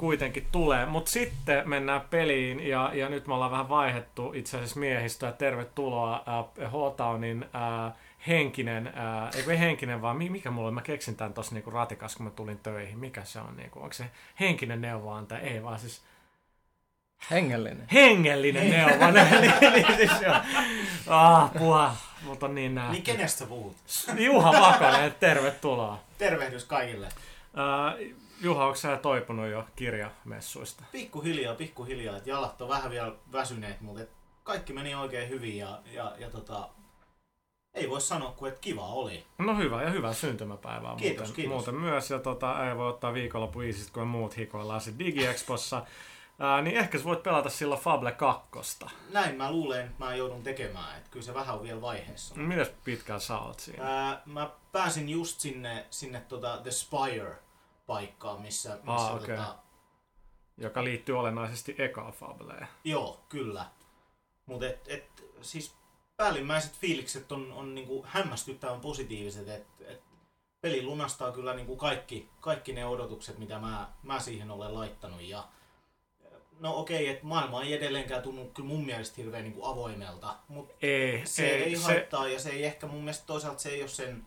[0.00, 0.86] kuitenkin tulee.
[0.86, 5.32] Mutta sitten mennään peliin ja, ja nyt me ollaan vähän vaihettu itse asiassa miehistöä.
[5.32, 7.92] Tervetuloa äh, H-Townin äh,
[8.26, 12.26] henkinen, äh, ei henkinen, vaan mikä mulla oli, mä keksin tämän tuossa niinku ratikas, kun
[12.26, 12.98] mä tulin töihin.
[12.98, 14.04] Mikä se on, niinku, onko se
[14.40, 15.40] henkinen neuvoantaja?
[15.40, 16.02] Ei vaan siis
[17.30, 17.86] Hengellinen.
[17.92, 19.10] Hengellinen neuvo.
[19.10, 20.36] niin, niin, siis joo.
[21.06, 21.96] Ah, puha.
[22.22, 22.92] Mutta on niin nähty.
[22.92, 23.76] Niin kenestä puhut?
[24.18, 26.00] Juha Vakonen, tervetuloa.
[26.18, 27.08] Tervehdys kaikille.
[27.08, 30.84] Uh, Juha, onko sä toipunut jo kirjamessuista?
[30.92, 32.16] Pikkuhiljaa, pikkuhiljaa.
[32.16, 34.04] Et jalat on vähän vielä väsyneet, mutta
[34.42, 36.68] kaikki meni oikein hyvin ja, ja, ja tota,
[37.74, 39.26] ei voi sanoa kuin, että kiva oli.
[39.38, 41.52] No hyvä ja hyvää syntymäpäivää kiitos, muuten, kiitos.
[41.52, 42.10] muuten myös.
[42.10, 45.86] Ja tota, ei voi ottaa viikonloppu iisistä, kun muut hikoillaan sitten DigiExpossa.
[46.38, 48.48] Ää, niin ehkä sä voit pelata sillä Fable 2.
[49.12, 50.98] Näin mä luulen, että mä joudun tekemään.
[50.98, 52.34] Että kyllä se vähän on vielä vaiheessa.
[52.34, 53.84] Mitäs pitkään sä oot siinä?
[53.84, 56.70] Ää, mä pääsin just sinne, sinne tota The
[57.90, 58.68] Spire-paikkaan, missä...
[58.68, 59.36] missä Ah, okei.
[59.36, 59.56] tota,
[60.58, 62.68] Joka liittyy olennaisesti ekaan Fableen.
[62.84, 63.66] joo, kyllä.
[64.46, 65.74] Mutta et, et, siis
[66.16, 69.48] päällimmäiset fiilikset on, on niinku hämmästyttävän positiiviset.
[69.48, 70.02] Et, et
[70.60, 75.22] peli lunastaa kyllä niinku kaikki, kaikki ne odotukset, mitä mä, mä siihen olen laittanut.
[75.22, 75.48] Ja,
[76.58, 81.26] no okei, että maailma ei edelleenkään tunnu kyllä mun mielestä hirveän niinku avoimelta, mutta Ei,
[81.26, 83.88] se ei, ei se, haittaa ja se ei ehkä mun mielestä toisaalta se ei ole
[83.88, 84.24] sen,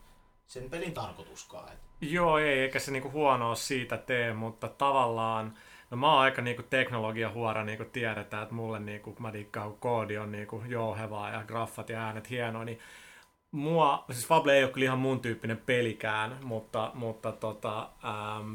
[0.47, 1.73] sen pelin tarkoituskaan.
[1.73, 5.53] Et, Joo, ei, eikä se niinku huonoa siitä tee, mutta tavallaan,
[5.91, 10.17] no mä oon aika niinku teknologiahuora, niinku tiedetään, että mulle niinku, mä diikkaan, kun koodi
[10.17, 12.79] on niinku jouhevaa ja graffat ja äänet hienoa, niin
[13.51, 18.53] mua, siis Fable ei ole kyllä ihan mun tyyppinen pelikään, mutta, mutta tota, ähm,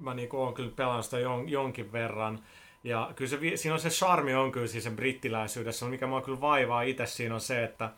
[0.00, 2.38] mä niinku oon kyllä pelannut sitä jon, jonkin verran.
[2.84, 6.40] Ja kyllä se, siinä on se charmi on kyllä siis sen brittiläisyydessä, mikä mua kyllä
[6.40, 7.90] vaivaa itse siinä on se, että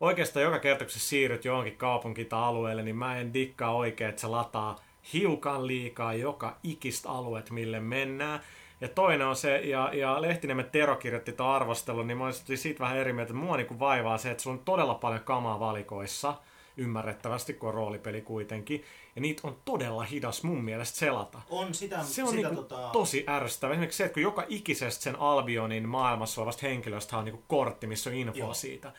[0.00, 4.10] oikeastaan joka kerta, kun sä siirryt johonkin kaupunkiin tai alueelle, niin mä en dikkaa oikein,
[4.10, 4.76] että se lataa
[5.12, 8.40] hiukan liikaa joka ikistä alueet, mille mennään.
[8.80, 12.80] Ja toinen on se, ja, ja Lehtiniemen Tero kirjoitti tämän arvostelun, niin mä olisin siitä
[12.80, 16.34] vähän eri mieltä, että mua niin vaivaa se, että sulla on todella paljon kamaa valikoissa,
[16.76, 18.84] ymmärrettävästi, kun on roolipeli kuitenkin,
[19.16, 21.40] ja niitä on todella hidas mun mielestä selata.
[21.50, 23.72] on sitä, Se on sitä niinku tota, tosi ärsyttävä.
[23.72, 28.10] Esimerkiksi se, että kun joka ikisestä sen Albionin maailmassa olevasta henkilöstä on niinku kortti, missä
[28.10, 28.54] on info Joo.
[28.54, 28.92] siitä.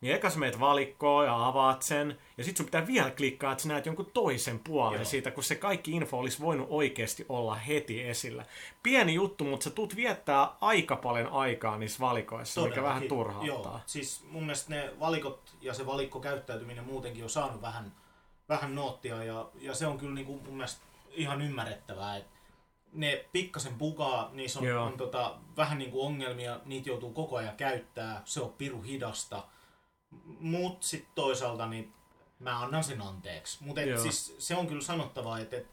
[0.00, 3.62] Niin eka sä meet valikkoon ja avaat sen, ja sit sun pitää vielä klikkaa, että
[3.62, 5.04] sä näet jonkun toisen puolen Joo.
[5.04, 8.44] siitä, kun se kaikki info olisi voinut oikeasti olla heti esillä.
[8.82, 13.08] Pieni juttu, mutta sä tuut viettää aika paljon aikaa niissä valikoissa, mikä vähän Todellakin.
[13.08, 13.72] turhauttaa.
[13.72, 17.92] Joo, siis mun mielestä ne valikot ja se valikkokäyttäytyminen muutenkin on saanut vähän,
[18.48, 20.80] vähän noottia ja, ja se on kyllä niin kuin mun mielestä
[21.10, 22.16] ihan ymmärrettävää.
[22.16, 22.26] Et
[22.92, 24.84] ne pikkasen bugaa, niissä on, Joo.
[24.84, 29.42] on tota, vähän niin kuin ongelmia, niitä joutuu koko ajan käyttää, se on piru hidasta.
[30.40, 31.92] Mut sitten toisaalta niin
[32.38, 33.64] mä annan sen anteeksi.
[33.64, 35.66] Mutta siis se on kyllä sanottava, että et,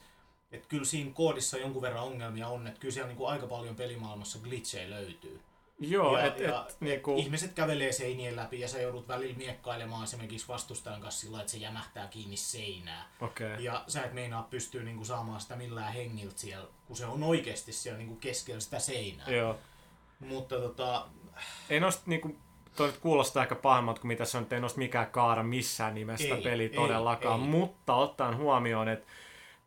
[0.51, 4.39] et kyllä siinä koodissa jonkun verran ongelmia on, että kyllä siellä niinku aika paljon pelimaailmassa
[4.39, 5.41] glitchejä löytyy.
[5.79, 10.03] Joo, ja, et, et, ja, niinku, Ihmiset kävelee seinien läpi ja sä joudut välillä miekkailemaan
[10.03, 13.09] esimerkiksi vastustajan kanssa sillä, että se jämähtää kiinni seinää.
[13.21, 13.55] Okay.
[13.59, 17.73] Ja sä et meinaa pystyä niinku saamaan sitä millään hengiltä siellä, kun se on oikeasti
[17.73, 19.29] siellä niinku keskellä sitä seinää.
[19.29, 19.59] Joo.
[20.19, 21.07] Mutta tota,
[21.69, 22.37] Ei noista niinku,
[22.75, 26.35] toi nyt kuulostaa ehkä pahemmalta kuin mitä se on, ei noista mikään kaara missään nimessä
[26.35, 27.47] Ei, peli ei, todellakaan, ei.
[27.47, 29.07] mutta ottaen huomioon, että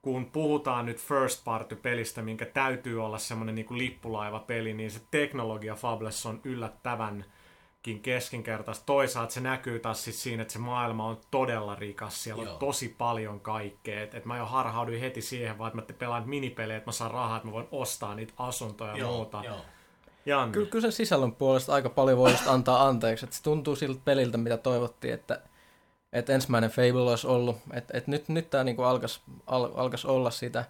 [0.03, 5.01] kun puhutaan nyt first party pelistä, minkä täytyy olla semmoinen niinku lippulaiva peli, niin se
[5.11, 8.87] teknologia Fables on yllättävänkin keskinkertaista.
[8.87, 12.25] Toisaalta se näkyy taas siis siinä, että se maailma on todella rikas.
[12.25, 12.53] Siellä Joo.
[12.53, 14.03] on tosi paljon kaikkea.
[14.03, 17.11] Et, et mä jo harhauduin heti siihen, vaan että mä pelaan minipelejä, että mä saan
[17.11, 19.43] rahaa, että mä voin ostaa niitä asuntoja ja muuta.
[19.45, 19.61] joo.
[20.29, 20.53] Janne.
[20.53, 23.25] Kyllä, kyllä sen sisällön puolesta aika paljon voi just antaa anteeksi.
[23.25, 25.41] Että se tuntuu siltä peliltä, mitä toivottiin, että,
[26.13, 27.57] että ensimmäinen Fable olisi ollut.
[27.73, 30.65] Että, että nyt, nyt tämä niinku alkaisi al, alkas olla sitä.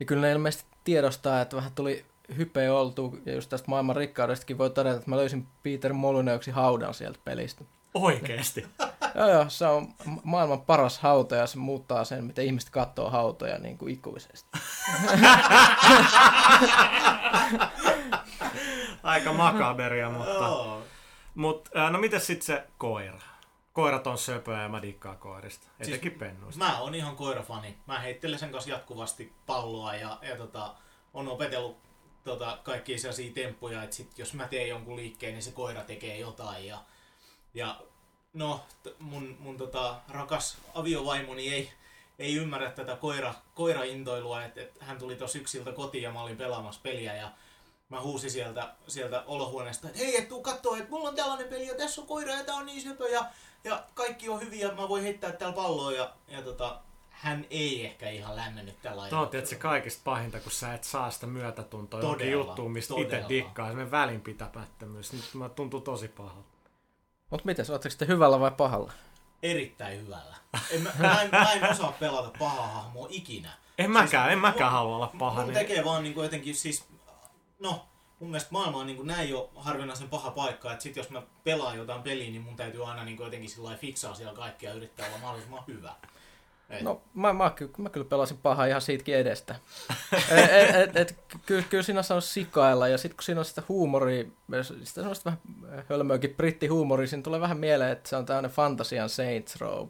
[0.00, 2.04] Ja kyllä ne ilmeisesti tiedostaa, että vähän tuli
[2.36, 3.18] hype oltu.
[3.26, 7.64] Ja just tästä maailman rikkaudestakin voi todeta, että mä löysin Peter Molyneuxin haudan sieltä pelistä.
[7.94, 8.66] Oikeesti.
[9.14, 13.10] Joo, joo, se on ma- maailman paras hauta ja se muuttaa sen, miten ihmiset katsoo
[13.10, 14.48] hautoja niin kuin ikuisesti.
[19.06, 20.30] Aika makaberia, mutta...
[20.30, 20.82] Joo.
[21.34, 23.20] Mut, no miten sitten se koira?
[23.72, 25.66] Koirat on söpöä ja mä dikkaan koirista.
[25.80, 26.64] Etenkin siis, pennuista.
[26.64, 27.76] Mä oon ihan koirafani.
[27.86, 30.74] Mä heittelen sen kanssa jatkuvasti palloa ja, ja tota,
[31.14, 31.76] on opetellut
[32.24, 36.18] tota, kaikkia sellaisia temppuja, että sit, jos mä teen jonkun liikkeen, niin se koira tekee
[36.18, 36.66] jotain.
[36.66, 36.78] Ja,
[37.54, 37.80] ja
[38.32, 41.72] no, t- mun, mun tota, rakas aviovaimoni ei,
[42.18, 46.36] ei ymmärrä tätä koira, koiraintoilua, että et hän tuli tossa yksiltä kotiin ja mä olin
[46.36, 47.30] pelaamassa peliä ja
[47.88, 51.66] mä huusin sieltä, sieltä olohuoneesta, että hei, et tuu kattoo, että mulla on tällainen peli
[51.66, 53.24] ja tässä on koira ja tää on niin söpö ja,
[53.64, 58.10] ja kaikki on hyviä, mä voin heittää täällä palloa ja, ja tota, hän ei ehkä
[58.10, 62.32] ihan lämmennyt tällä Tuo on tietysti kaikista pahinta, kun sä et saa sitä myötätuntoa johonkin
[62.32, 63.66] juttuun, mistä itse dikkaa.
[63.66, 65.12] Semmoinen välinpitämättömyys.
[65.12, 66.48] Nyt mä tuntuu tosi pahalta.
[67.30, 68.92] Mutta miten, ootteko te hyvällä vai pahalla?
[69.42, 70.36] erittäin hyvällä.
[70.70, 73.50] En, mä, mä, en, mä en osaa pelata pahaa hahmoa ikinä.
[73.78, 75.40] En mäkään, Siis en mäkään halua olla paha.
[75.40, 75.58] Mun Niin...
[75.58, 76.84] tekee vaan niinku jotenkin siis,
[77.58, 77.86] no
[78.20, 81.76] mun mielestä maailma on niinku näin jo harvinaisen paha paikka, että sit jos mä pelaan
[81.76, 85.18] jotain peliä, niin mun täytyy aina niinku jotenkin sillä fiksaa siellä kaikkea ja yrittää olla
[85.18, 85.94] mahdollisimman hyvä.
[86.70, 89.54] Et, No, mä, mä, ky- mä kyllä pelasin pahaa ihan siitäkin edestä.
[90.30, 94.24] et, et, et, kyllä, kyllä siinä on sikailla, ja sitten kun siinä on sitä huumoria,
[94.62, 99.56] sitä semmoista vähän hölmöäkin brittihuumoria, siinä tulee vähän mieleen, että se on tämmöinen fantasian Saints
[99.56, 99.88] Row.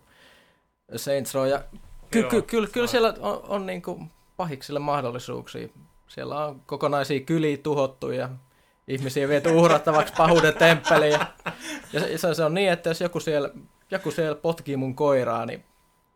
[0.97, 1.65] Saints Row, ja
[2.11, 4.03] ky, Joo, ky, kyllä, kyllä se siellä on, on niinku
[4.37, 5.69] pahiksille mahdollisuuksia.
[6.09, 8.29] Siellä on kokonaisia kyliä tuhottu ja
[8.89, 11.13] ihmisiä viety uhrattavaksi pahuuden temppeliin.
[11.13, 11.27] Ja,
[11.93, 13.51] ja se, se, on niin, että jos joku siellä,
[13.91, 15.65] joku siellä potkii mun koiraa, niin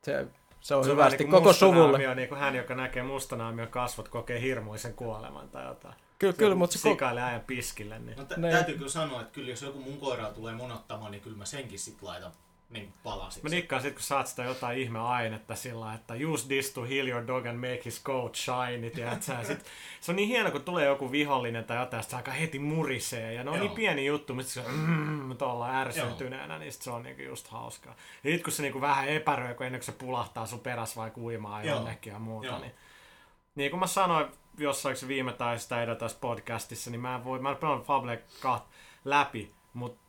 [0.02, 0.26] se,
[0.60, 2.14] se on Se hyvästi niinku koko suvulle.
[2.14, 5.94] niin kuin hän, joka näkee mustanaamion kasvot, kokee hirmuisen kuoleman tai jotain.
[6.18, 7.98] Kyllä, kyllä, mutta se Sikailee ajan piskille.
[7.98, 8.16] Niin.
[8.18, 11.22] no, tä- ne- täytyy kyllä sanoa, että kyllä jos joku mun koiraa tulee monottamaan, niin
[11.22, 12.32] kyllä mä senkin sit laitan
[12.70, 13.42] niin palasiksi.
[13.42, 17.26] Mä dikkaan sit, kun saat sitä jotain ihmeainetta sillä että use this to heal your
[17.26, 19.32] dog and make his coat shiny, tiedätkö?
[19.42, 19.66] Sit,
[20.00, 23.34] se on niin hieno, kun tulee joku vihollinen tai jotain, sit se aika heti murisee.
[23.34, 23.66] Ja ne on Joo.
[23.66, 27.94] niin pieni juttu, mistä se mm, tuolla ärsyyntyneenä, niin sit se on niinku just hauskaa.
[28.24, 31.10] Ja sit kun se niinku vähän epäröi, kun ennen kuin se pulahtaa sun perässä vai
[31.10, 31.76] kuimaa Joo.
[31.76, 32.58] jonnekin ja muuta, Joo.
[32.58, 32.72] niin
[33.54, 34.26] niin kuin mä sanoin
[34.58, 38.68] jossain viime tai sitä edeltävässä podcastissa, niin mä en voi, mä en pelannut Fable 2
[39.04, 39.99] läpi, mutta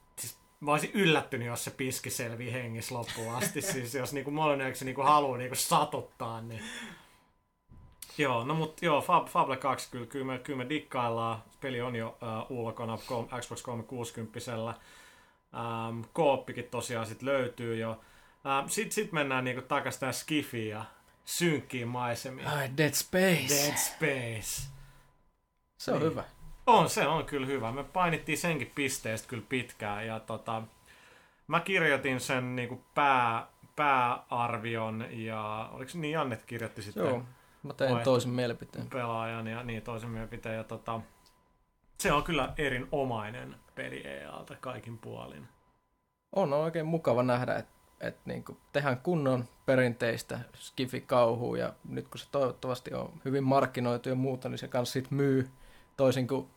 [0.62, 3.62] mä olisin yllättynyt, jos se piski selvii hengissä loppuun asti.
[3.72, 6.64] siis jos niinku Molyneux niinku haluaa niinku satuttaa, niin...
[8.18, 11.44] Joo, no mut joo, Fab, Fable 2 kyllä, kyllä, me, kyllä me dikkaillaan.
[11.62, 12.18] Peli on jo
[12.50, 14.40] uh, ulkona kom- Xbox 360
[15.90, 17.90] um, Kooppikin tosiaan sit löytyy jo.
[17.92, 20.86] Um, sit, sit mennään niinku takas tähän Skifiin ja
[21.26, 22.48] synkkiin maisemiin.
[22.48, 23.48] Ai, Dead Space.
[23.50, 24.70] Dead Space.
[25.78, 26.12] Se on Niin.
[26.12, 26.24] hyvä.
[26.68, 27.72] On, se on kyllä hyvä.
[27.72, 30.62] Me painittiin senkin pisteestä kyllä pitkään ja tota,
[31.48, 37.24] mä kirjoitin sen niinku pää, pääarvion ja oliko se niin Jannet kirjoitti sitten Joo,
[37.64, 38.90] mä tein toisen mielipiteen.
[38.90, 41.02] pelaajan ja niin toisen mielipiteen ja tota,
[41.98, 45.48] se on kyllä erinomainen peli EAlta kaikin puolin.
[46.36, 47.72] On, on oikein mukava nähdä, että
[48.02, 54.16] et niinku tehdään kunnon perinteistä skifi-kauhua ja nyt kun se toivottavasti on hyvin markkinoitu ja
[54.16, 55.50] muuta, niin se kanssa sit myy
[56.02, 56.48] toisin kuin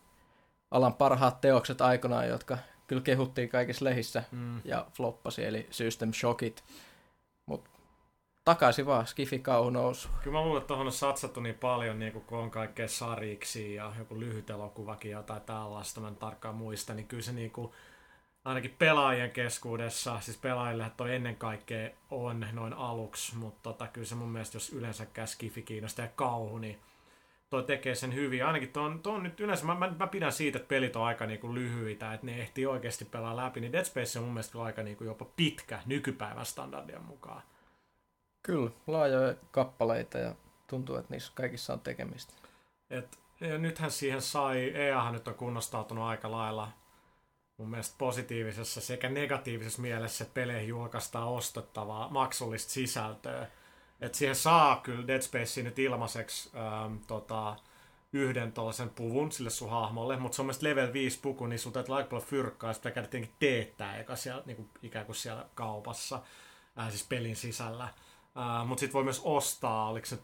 [0.70, 4.60] alan parhaat teokset aikanaan, jotka kyllä kehuttiin kaikissa lehissä Mm.
[4.64, 6.64] ja floppasi, eli System Shockit.
[7.46, 7.68] Mut
[8.44, 10.08] takaisin vaan Skifi-kauhu nousu.
[10.22, 13.92] Kyllä mä luulen, että tuohon on satsattu niin paljon, niin kun on kaikkea sariksi ja
[13.98, 17.72] joku lyhyt elokuvakin ja jotain tällaista, mä en tarkkaan muista, niin kyllä se niin kuin,
[18.44, 24.14] ainakin pelaajien keskuudessa, siis pelaajille toi ennen kaikkea on noin aluksi, mutta tota, kyllä se
[24.14, 26.80] mun mielestä, jos yleensäkään skifi kiinnostaa ja kauhu, niin
[27.54, 28.46] toi tekee sen hyvin.
[28.46, 31.04] Ainakin tuo on, tuo on nyt yleensä, mä, mä, mä, pidän siitä, että pelit on
[31.04, 34.62] aika niinku lyhyitä, että ne ehtii oikeasti pelaa läpi, niin Dead Space on mun mielestä
[34.62, 37.42] aika niinku jopa pitkä nykypäivän standardien mukaan.
[38.42, 40.34] Kyllä, laajoja kappaleita ja
[40.66, 42.34] tuntuu, että niissä kaikissa on tekemistä.
[42.90, 46.68] Et, ja nythän siihen sai, EAhan nyt on kunnostautunut aika lailla
[47.56, 53.46] mun mielestä positiivisessa sekä negatiivisessa mielessä, että peleihin julkaistaan ostettavaa maksullista sisältöä.
[54.00, 57.56] Et siihen saa kyllä Dead Space nyt ilmaiseksi ähm, tota,
[58.12, 61.72] yhden tuollaisen puvun sille sun hahmolle, mutta se on mielestäni level 5 puku, niin sun
[61.72, 65.16] täytyy aika paljon fyrkkaa, ja sitä käydä tietenkin teettää eka siellä, niin kuin, ikään kuin
[65.16, 66.20] siellä kaupassa,
[66.78, 67.84] äh, siis pelin sisällä.
[67.84, 70.18] Äh, mutta sitten voi myös ostaa, oliko se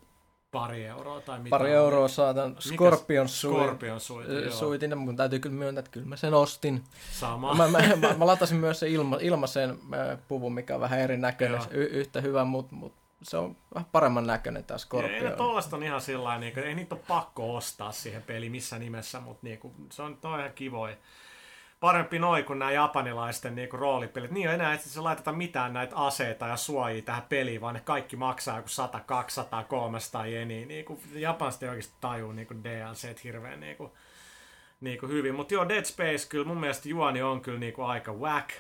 [0.51, 1.51] pari euroa tai mitä.
[1.51, 4.53] Pari euroa saatan Scorpion suit, Scorpion suit, joo.
[4.53, 6.85] suitin, mutta täytyy kyllä myöntää, että kyllä mä sen ostin.
[7.13, 7.55] Sama.
[7.55, 11.61] Mä, mä, mä, mä latasin myös sen ilma, ilmaisen äh, puvun, mikä on vähän erinäköinen,
[11.71, 15.25] y- yhtä hyvä, mutta mut se on vähän paremman näköinen tämä Ei Scorpion.
[15.25, 19.21] ne tollasta on ihan sillä niin ei niitä ole pakko ostaa siihen peliin missään nimessä,
[19.21, 20.97] mutta niinku, se on, on ihan kivoi.
[21.81, 24.31] Parempi noin kuin nämä japanilaisten niinku roolipelit.
[24.31, 28.17] Niin ei enää se laiteta mitään näitä aseita ja suojia tähän peliin, vaan ne kaikki
[28.17, 30.67] maksaa joku 100, 200, 300 jeniä.
[30.67, 33.97] Niinku, Japanista ei oikeasti tajuu niinku DLC hirveän niinku,
[34.81, 35.35] niinku hyvin.
[35.35, 38.51] Mutta joo, Dead Space kyllä mun mielestä juoni on kyllä niinku aika whack.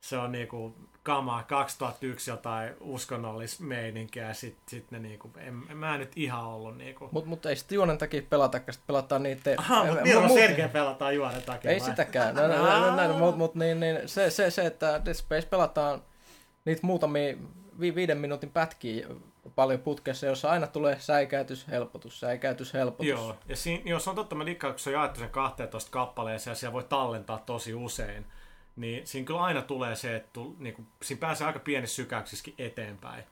[0.00, 5.98] Se on niinku kamaa 2001 jotain uskonnollismeininkiä ja sit, sit ne niinku, en, en mä
[5.98, 7.08] nyt ihan ollut niinku.
[7.12, 9.54] Mutta mut ei sitten juonen takia pelata, koska pelataan niitä...
[9.56, 11.70] Aha, mutta niin on Sergei pelataan juonen takia.
[11.70, 11.88] Ei vai?
[11.88, 15.14] sitäkään, no, no, no, no, no, mutta mut, niin, niin, se, se, se, että Dead
[15.14, 16.02] Space pelataan
[16.64, 17.36] niitä muutamia
[17.80, 19.06] vi, viiden minuutin pätkiä
[19.54, 23.08] paljon putkessa, jossa aina tulee säikäytys, helpotus, säikäytys, helpotus.
[23.08, 26.52] Joo, ja siinä, jos on totta, mä dikkaan, kun se on jaettu sen 12 kappaleeseen
[26.52, 28.26] ja siellä voi tallentaa tosi usein,
[28.76, 32.54] niin siinä kyllä aina tulee se, että tu, niin kuin, siinä pääsee aika pienissä sykäyksissäkin
[32.58, 33.24] eteenpäin.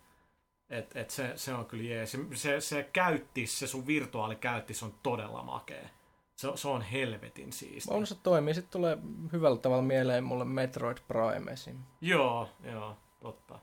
[0.70, 2.12] Et, et se, se on kyllä jees.
[2.12, 5.88] Se, se, se käyttis, se sun virtuaalikäyttis on todella makea.
[6.36, 7.94] Se, se on helvetin siisti.
[7.94, 8.54] On se toimii.
[8.54, 8.98] Sitten tulee
[9.32, 11.76] hyvällä tavalla mieleen mulle Metroid Prime esim.
[12.00, 13.58] Joo, joo, totta.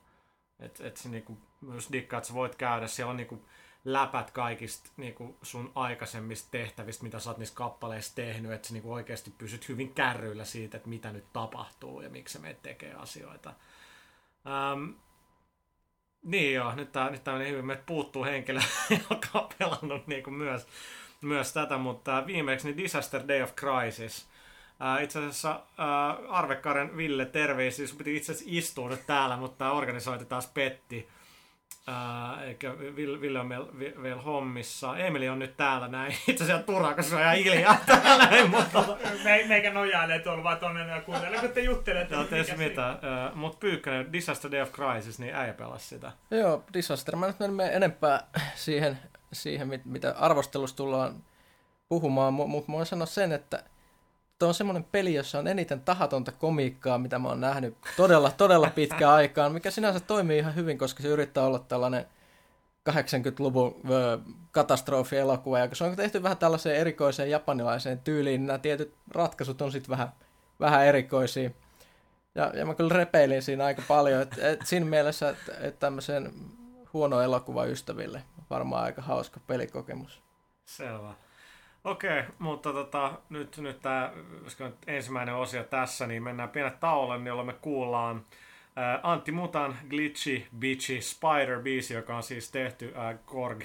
[0.59, 3.45] Et, et se niinku, myös dikkaa, että sä voit käydä, siellä on niinku
[3.85, 8.93] läpät kaikista niinku sun aikaisemmista tehtävistä, mitä sä oot niissä kappaleissa tehnyt, että sä niinku
[8.93, 13.53] oikeasti pysyt hyvin kärryillä siitä, että mitä nyt tapahtuu ja miksi meitä tekee asioita.
[14.47, 14.89] Ähm,
[16.23, 17.65] niin joo, nyt tää, nyt tää meni hyvin.
[17.65, 18.59] Meiltä puuttuu henkilö,
[19.09, 20.67] joka on pelannut niinku myös,
[21.21, 24.29] myös tätä, mutta viimeksi niin Disaster Day of Crisis.
[25.03, 27.87] Itse asiassa ää, Arvekaren Ville, terveisiä.
[27.87, 31.09] Sun piti itse asiassa istua nyt täällä, mutta tämä organisointi taas petti.
[31.89, 33.65] Ää, eikä Ville, on vielä,
[34.03, 34.97] vielä hommissa.
[34.97, 36.11] Emeli on nyt täällä näin.
[36.27, 38.83] Itse asiassa Turha, koska se on ihan hiljaa täällä näin, mutta...
[39.23, 42.15] Me, meikä nojailee tuolla vaan tonne ja kuuntelee, kun te juttelette.
[42.15, 42.85] Joo, tes siinä- mitä.
[42.87, 46.11] Ää, Mut Pyykkönen, Disaster Day of Crisis, niin äijä pelasi sitä.
[46.31, 47.15] Joo, Disaster.
[47.15, 48.23] Mä nyt en mene enempää
[48.55, 48.99] siihen,
[49.33, 51.23] siihen mit- mitä arvostelusta tullaan
[51.89, 53.63] puhumaan, mutta mut mä voin sanoa sen, että
[54.39, 58.69] tuo on semmoinen peli, jossa on eniten tahatonta komiikkaa, mitä mä oon nähnyt todella, todella
[58.69, 62.05] pitkään aikaan, mikä sinänsä toimii ihan hyvin, koska se yrittää olla tällainen
[62.89, 64.19] 80-luvun ö,
[64.51, 69.61] katastrofielokuva, ja kun se on tehty vähän tällaiseen erikoiseen japanilaiseen tyyliin, niin nämä tietyt ratkaisut
[69.61, 70.09] on sitten vähän,
[70.59, 71.51] vähän erikoisia.
[72.35, 76.33] Ja, ja mä kyllä repeilin siinä aika paljon, että et siinä mielessä, että et tämmöisen
[76.93, 80.21] huono elokuva ystäville varmaan aika hauska pelikokemus.
[80.65, 81.13] Selvä.
[81.87, 84.13] Okei, mutta tota, nyt, nyt tämä
[84.87, 88.25] ensimmäinen osio tässä, niin mennään pienet tauolle, jolloin me kuullaan
[88.75, 93.63] ää, Antti Mutan Glitchy Bitchy Spider biisi, joka on siis tehty ää, Korg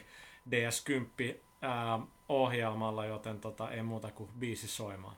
[0.51, 1.99] DS10 ää,
[2.29, 5.17] ohjelmalla, joten tota, ei muuta kuin biisi soimaan.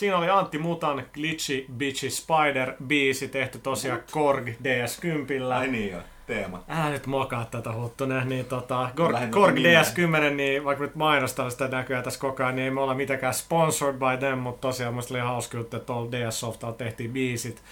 [0.00, 5.52] Siinä oli Antti Mutan Glitchy Bitchy Spider biisi tehty tosiaan Korg DS10.
[5.54, 6.64] Ai niin joo, teema.
[6.68, 9.82] Älä nyt mokaa tätä huttunen, niin tota, Korg, Lähinnä Korg nimeä.
[9.82, 13.34] DS10, niin vaikka nyt mainostan sitä näkyy tässä koko ajan, niin ei me olla mitenkään
[13.34, 17.62] sponsored by them, mutta tosiaan musta oli hauska juttu, että tuolla DS Softalla tehtiin biisit.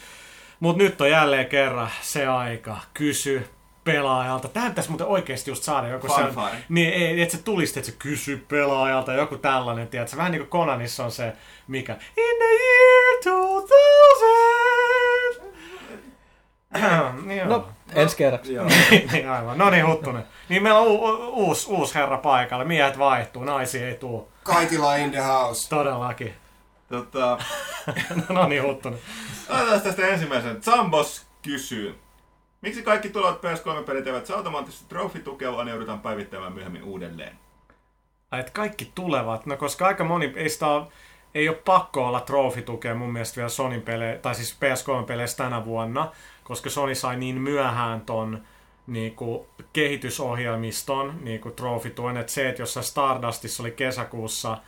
[0.61, 3.47] Mutta nyt on jälleen kerran se aika, kysy
[3.93, 4.49] pelaajalta.
[4.49, 6.57] Tähän pitäisi muuten oikeasti just saada joku se, Fanfare.
[6.69, 10.17] niin ei, että se tulisi, että se kysy pelaajalta, joku tällainen, tiedätkö?
[10.17, 11.33] Vähän niin kuin Konanissa on se,
[11.69, 13.75] mikä In the year 2000.
[17.27, 17.49] Niin.
[17.49, 18.53] No, ensi kerraksi.
[19.13, 19.59] Niin aivan.
[19.59, 20.25] No niin, Huttunen.
[20.49, 22.65] Niin meillä on u- u- uusi, uusi herra paikalla.
[22.65, 24.29] Miehet vaihtuu, naisia ei tuu.
[24.43, 25.69] Kaitila in the house.
[25.69, 26.35] Todellakin.
[26.89, 27.39] Tota,
[28.29, 28.99] no niin, Huttunen.
[29.49, 30.63] Otetaan tästä ensimmäisen.
[30.63, 31.99] Zambos kysyy.
[32.61, 37.39] Miksi kaikki tulevat PS3-pelit eivät saa automaattisesti trofitukea, vaan ne joudutaan päivittämään myöhemmin uudelleen?
[38.31, 39.47] Ai, että kaikki tulevat.
[39.47, 40.87] No koska aika moni, ei sitä ole,
[41.35, 46.13] ei ole pakko olla trofitukea mun mielestä vielä Sonin pelejä, tai siis PS3-peleissä tänä vuonna,
[46.45, 48.43] koska Sony sai niin myöhään ton
[48.87, 54.59] niinku, kehitysohjelmiston niinku, trofituen, että se, että jossain Stardustissa oli kesäkuussa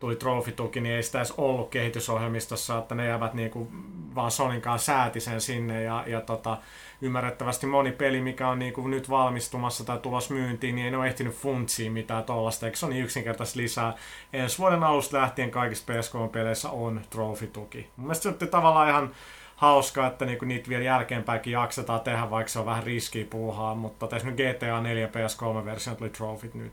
[0.00, 3.68] tuli trofituki, niin ei sitä edes ollut kehitysohjelmistossa, että ne jäävät niinku,
[4.14, 6.56] vaan Sonin kanssa sääti sen sinne ja, ja tota,
[7.02, 11.34] ymmärrettävästi moni peli, mikä on niinku nyt valmistumassa tai tulos myyntiin, niin ei ole ehtinyt
[11.34, 13.94] funtsiin mitään tollasta, eikö se on niin yksinkertaisesti lisää.
[14.32, 17.90] Ensi vuoden alusta lähtien kaikissa PS3-peleissä on trofituki.
[17.96, 19.10] Mun mielestä se on tavallaan ihan
[19.56, 24.16] hauska, että niinku niitä vielä jälkeenpäinkin jaksetaan tehdä, vaikka se on vähän riskiä puuhaa, mutta
[24.16, 26.72] esimerkiksi GTA 4 PS3-versio tuli trofit nyt.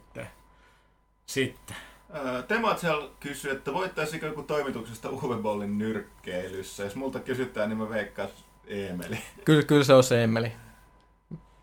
[1.26, 1.76] Sitten.
[2.47, 6.84] Tematsel kysyy, että voittaisiko joku toimituksesta Uwe Bollin nyrkkeilyssä.
[6.84, 8.30] Jos multa kysytään, niin mä veikkaan
[8.68, 9.20] Eemeli.
[9.45, 10.51] Kyllä, kyllä se on se Emeli.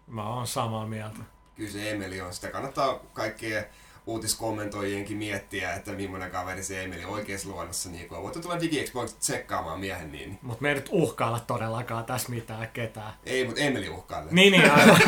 [0.07, 1.19] Mä oon samaa mieltä.
[1.55, 2.35] Kyllä se Emeli on.
[2.35, 3.67] Sitä kannattaa kaikkien
[4.07, 8.23] uutiskommentoijienkin miettiä, että millainen kaveri se Emeli oikeassa luonnossa niin on.
[8.23, 10.39] Voitte tulla DigiExpoiksi tsekkaamaan miehen niin.
[10.43, 13.13] Mutta me ei nyt uhkailla todellakaan tässä mitään ketään.
[13.27, 14.33] Ei, mutta Emeli uhkailee.
[14.33, 15.01] Niin, niin aivan.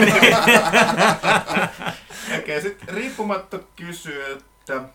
[2.38, 4.44] Okei, sitten riippumatta kysyy, että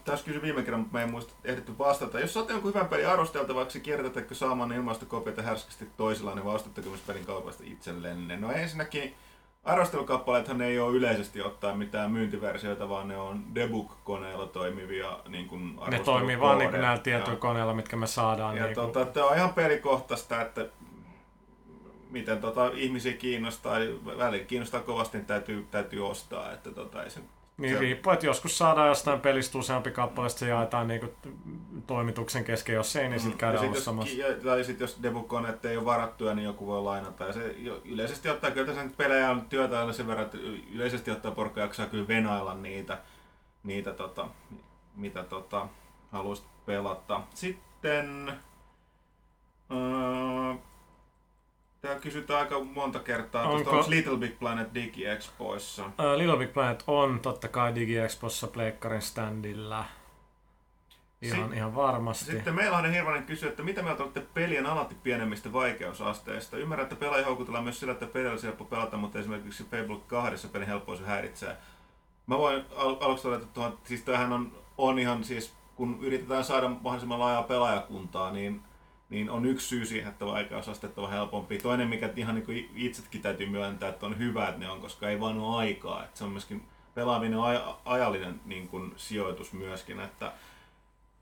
[0.05, 2.19] taas kysyi viime kerran, mutta me ei muista ehditty vastata.
[2.19, 7.01] Jos saatte jonkun hyvän pelin arvosteltavaksi, kierrätättekö saamaan ilmaista kopioita härskisti toisillaan, vai ostatteko myös
[7.07, 8.37] pelin kaupasta itsellenne?
[8.37, 9.15] No ensinnäkin
[9.63, 15.99] arvostelukappaleethan ei ole yleisesti ottaen mitään myyntiversioita, vaan ne on debug-koneella toimivia niin kuin ne
[15.99, 16.81] toimii vaan niin arvostelukoodeja.
[16.81, 17.39] näillä tietyillä Joo.
[17.39, 18.57] koneilla, mitkä me saadaan.
[18.57, 20.65] Ja niin kuin, tota, tämä on ihan pelikohtaista, että
[22.09, 23.79] miten tota, ihmisiä kiinnostaa,
[24.17, 26.51] välillä kiinnostaa kovasti, niin täytyy, täytyy ostaa.
[26.51, 27.19] Että tota, ei se,
[27.59, 31.11] niin se- riippuu, että joskus saadaan jostain pelistä useampi kappale, se jaetaan niin kuin,
[31.87, 33.39] toimituksen kesken, jos ei, niin sitten Mm.
[33.39, 34.15] käydään Ja sit ostamassa.
[34.17, 37.23] jos, ja- tai sitten jos debug-koneet ei ole varattuja, niin joku voi lainata.
[37.23, 37.55] Ja se
[37.85, 40.37] yleisesti ottaa, kyllä tässä nyt pelejä on työtä aina sen verran, että
[40.73, 42.97] yleisesti ottaa porukka jaksaa kyllä venailla niitä,
[43.63, 44.27] niitä tota,
[44.95, 45.67] mitä tota,
[46.11, 47.21] haluaisit pelata.
[47.33, 48.33] Sitten...
[49.71, 50.55] Öö,
[51.81, 53.43] Tää kysytään aika monta kertaa.
[53.43, 55.85] Onko- Onko, onko Little Big Planet Digi-expoissa?
[55.85, 59.85] Uh, Little Big Planet on totta kai DigiExpossa Pleikkarin standilla.
[61.21, 62.25] Ihan, Si- ihan varmasti.
[62.25, 66.57] Sitten Meilainen Hirvanen kysyy, että mitä mieltä olette pelien alati pienemmistä vaikeusasteista?
[66.57, 70.47] Ymmärrän, että pelaajia houkutellaan myös sillä, että pelillä olisi helppo pelata, mutta esimerkiksi Fable 2
[70.47, 71.57] pelin helppous häiritsee.
[72.27, 76.43] Mä voin al- aluksi todeta tuohon, että siis tämähän on, on ihan siis, kun yritetään
[76.43, 78.61] saada mahdollisimman laajaa pelaajakuntaa, niin,
[79.09, 81.57] niin on yksi syy siihen, että vaikeusastetta on helpompi.
[81.57, 85.19] Toinen, mikä ihan niin itsekin täytyy myöntää, että on hyvä, että ne on, koska ei
[85.19, 86.03] vaan ole aikaa.
[86.03, 86.63] Että se on myöskin
[86.95, 90.31] pelaaminen on aj- ajallinen niin kuin, sijoitus myöskin, että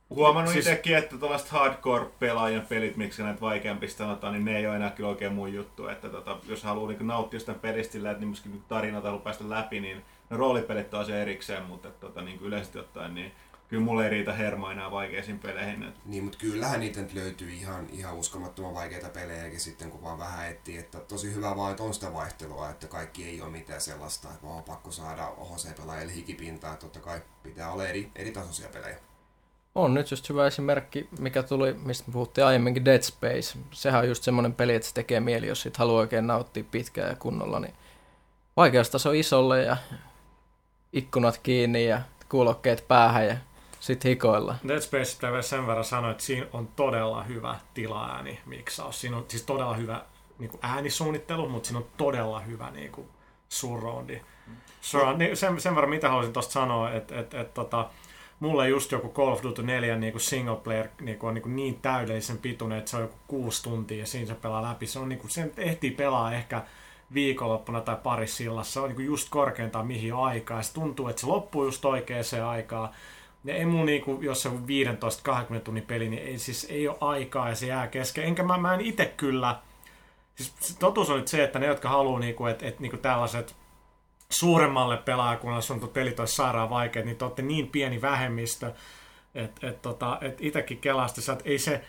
[0.10, 4.76] Huomannut Siis- itsekin, että tällaiset hardcore-pelaajien pelit, miksi näitä vaikeampista sanotaan, niin ne ei ole
[4.76, 5.88] enää kyllä oikein mun juttu.
[5.88, 9.50] Että tota, jos haluaa niin nauttia sitä pelistä sillä, että niin myöskin tarinoita haluaa päästä
[9.50, 9.98] läpi, niin
[10.30, 13.32] ne roolipelit on asia erikseen, mutta että, tota, niin yleisesti ottaen, niin
[13.68, 15.84] kyllä mulle ei riitä hermo enää vaikeisiin peleihin.
[15.84, 20.20] Et, Niin, mutta kyllähän niitä nyt löytyy ihan, ihan uskomattoman vaikeita pelejäkin sitten, kun vaan
[20.20, 20.78] vähän etsii.
[20.78, 24.44] Että tosi hyvä vaan, että on sitä vaihtelua, että kaikki ei ole mitään sellaista, että
[24.44, 26.76] vaan on pakko saada OHC-pelaajille hikipintaa.
[26.76, 28.98] Totta kai pitää olla eri, eri tasoisia pelejä.
[29.76, 33.60] On nyt just hyvä esimerkki, mikä tuli, mistä me puhuttiin aiemminkin, Dead Space.
[33.72, 37.10] Sehän on just semmoinen peli, että se tekee mieli, jos sit haluaa oikein nauttia pitkään
[37.10, 37.74] ja kunnolla, niin
[38.58, 39.78] vaikeustaso isolle ja
[40.94, 43.38] ikkunat kiinni ja kuulokkeet päähän ja
[43.88, 44.56] sit hikoilla.
[44.68, 49.02] Dead Space pitää vielä sen verran sanoa, että siinä on todella hyvä tilaääni miksaus.
[49.02, 50.02] Siinä on siis todella hyvä
[50.40, 53.08] niin kuin äänisuunnittelu, mutta siinä on todella hyvä niin kuin,
[53.50, 54.22] surroundi.
[54.82, 57.90] Surround, niin sen, sen verran mitä haluaisin tuosta sanoa, että et, et, tota,
[58.40, 61.42] mulle just joku Call of Duty 4 niin kuin single player niin, kuin on niin,
[61.42, 64.88] kuin niin täydellisen pituinen, että se on joku kuusi tuntia ja siinä se pelaa läpi.
[64.88, 66.64] Se on niin kuin, sen ehtii pelaa ehkä
[67.14, 68.74] viikonloppuna tai parissa sillassa.
[68.74, 70.64] Se on niin kuin just korkeintaan mihin aikaa.
[70.64, 72.90] Se tuntuu, että se loppuu just oikeaan aikaan.
[73.48, 74.66] Ne ei mun niinku, jos se on
[75.58, 78.24] 15-20 tunnin peli, niin ei, siis ei ole aikaa ja se jää kesken.
[78.24, 79.60] Enkä mä, mä en itse kyllä,
[80.36, 83.56] siis totuus on nyt se, että ne, jotka haluaa niinku, että et, niinku tällaiset
[84.30, 88.74] suuremmalle pelaajakunnalle sun pelit olisi sairaan vaikeat, niin te olette niin pieni vähemmistö,
[89.36, 91.84] että et, tota, et itsekin kelasti, että ei se,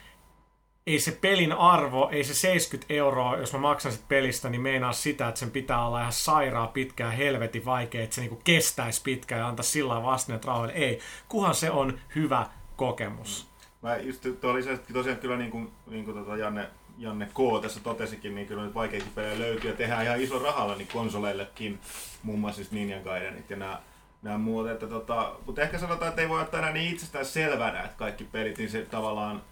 [0.88, 4.92] ei se pelin arvo, ei se 70 euroa, jos mä maksan sit pelistä, niin meinaa
[4.92, 9.40] sitä, että sen pitää olla ihan sairaa pitkään, helvetin vaikea, että se niinku kestäisi pitkään
[9.40, 10.72] ja antaa sillä vastineet rahoille.
[10.72, 13.48] Ei, kuhan se on hyvä kokemus.
[13.82, 17.62] Mä just tuo lisäksi tosiaan kyllä niin kuin, niin kuin tota Janne, Janne K.
[17.62, 21.78] tässä totesikin, niin kyllä nyt vaikeakin pelejä löytyy ja tehdään ihan iso rahalla niin konsoleillekin,
[22.22, 23.80] muun muassa siis Ninja Gaidenit ja nämä
[24.22, 27.82] nämä muut, että tota, mutta ehkä sanotaan, että ei voi ottaa enää niin itsestään selvänä,
[27.82, 29.42] että kaikki pelit, niin se tavallaan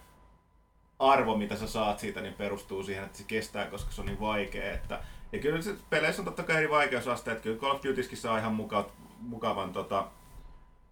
[0.98, 4.20] arvo, mitä sä saat siitä, niin perustuu siihen, että se kestää, koska se on niin
[4.20, 4.72] vaikea.
[4.74, 5.00] Että,
[5.32, 7.40] ja kyllä se peleissä on totta kai eri vaikeusasteet.
[7.40, 8.86] Kyllä Call of Dutyskin saa ihan muka,
[9.20, 10.04] mukavan, tota,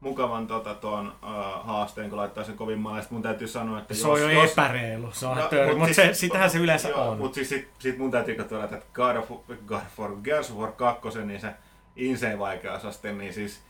[0.01, 3.05] mukavan tota, ton, uh, haasteen, kun laittaa sen kovin maalle.
[3.11, 5.95] mun täytyy sanoa, että Se jos, on jo jos, epäreilu, se on No, mut mutta
[5.95, 7.19] siis- se, sitähän se yleensä joo, on.
[7.19, 9.29] Mutta siis sit, sit mun täytyy katsoa, että God of,
[9.67, 11.49] God of War, Gears of War 2, niin se
[11.97, 13.63] insane vaikeusaste, niin siis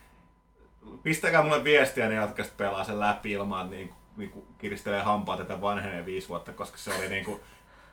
[1.03, 5.37] pistäkää mulle viestiä ne, jotka sit pelaa sen läpi ilman, niin, niin kuin kiristelee hampaa
[5.37, 7.41] tätä vanhenee viisi vuotta, koska se oli niinku,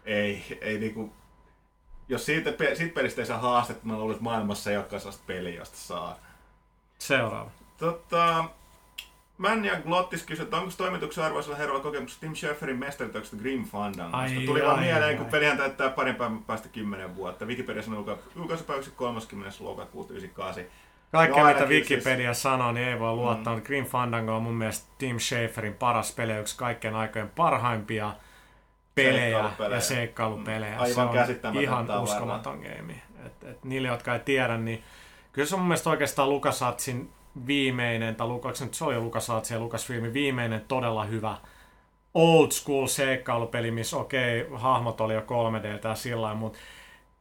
[0.05, 1.13] ei, ei niinku,
[2.07, 5.55] jos siitä, siitä pelistä ei saa haastetta, mä luulen, että maailmassa ei olekaan sellaista peliä,
[5.55, 6.19] josta saa.
[6.99, 7.51] Seuraava.
[7.77, 8.45] Tota,
[9.37, 14.17] Män ja Glottis kysyivät, että onko toimituksen arvoisella herralla kokemuksessa Tim Schaferin mestaritöksestä Grim Fandangosta?
[14.17, 15.15] Ai, Tuli vaan mieleen, ai.
[15.15, 17.45] kun pelihän täyttää parin päivän päästä 10 vuotta.
[17.45, 19.63] Wikipedia sanoo julka- julkaisupäiväksi 30.
[19.63, 20.63] lokakuuta 98.
[21.11, 23.55] Kaikkea mitä ainakin Wikipedia sanoo, niin ei voi luottaa.
[23.55, 23.61] Mm.
[23.61, 28.13] Grim Fandango on mun mielestä Tim Schaferin paras peli, yksi kaikkien aikojen parhaimpia
[28.95, 29.75] pelejä Seikkailupelejä.
[29.75, 30.75] ja seikkailupelejä.
[30.75, 30.81] Mm.
[30.81, 33.01] Aivan se on ihan uskomaton game.
[33.25, 34.83] Et, et niille, jotka ei tiedä, niin
[35.31, 37.09] kyllä se on mun mielestä oikeastaan LucasArtsin
[37.47, 41.37] viimeinen, tai Lukas, nyt se oli jo LucasArtsin ja Lucasfilmin viimeinen todella hyvä
[42.13, 46.59] old school seikkailupeli, missä okei, hahmot oli jo 3D ja sillä mutta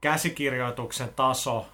[0.00, 1.66] käsikirjoituksen taso,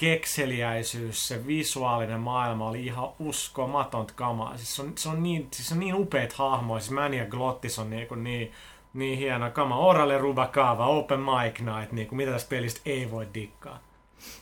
[0.00, 4.56] kekseliäisyys, se visuaalinen maailma oli ihan uskomatonta kamaa.
[4.56, 6.80] Siis se on, se on, niin, siis se on niin upeat hahmoja.
[6.80, 8.52] Siis Manny ja Glottis on niin, kuin niin,
[8.94, 9.76] niin hieno kama.
[9.76, 13.78] Orale Rubakava, Open Mic Night, niin kuin mitä tästä pelistä ei voi dikkaa.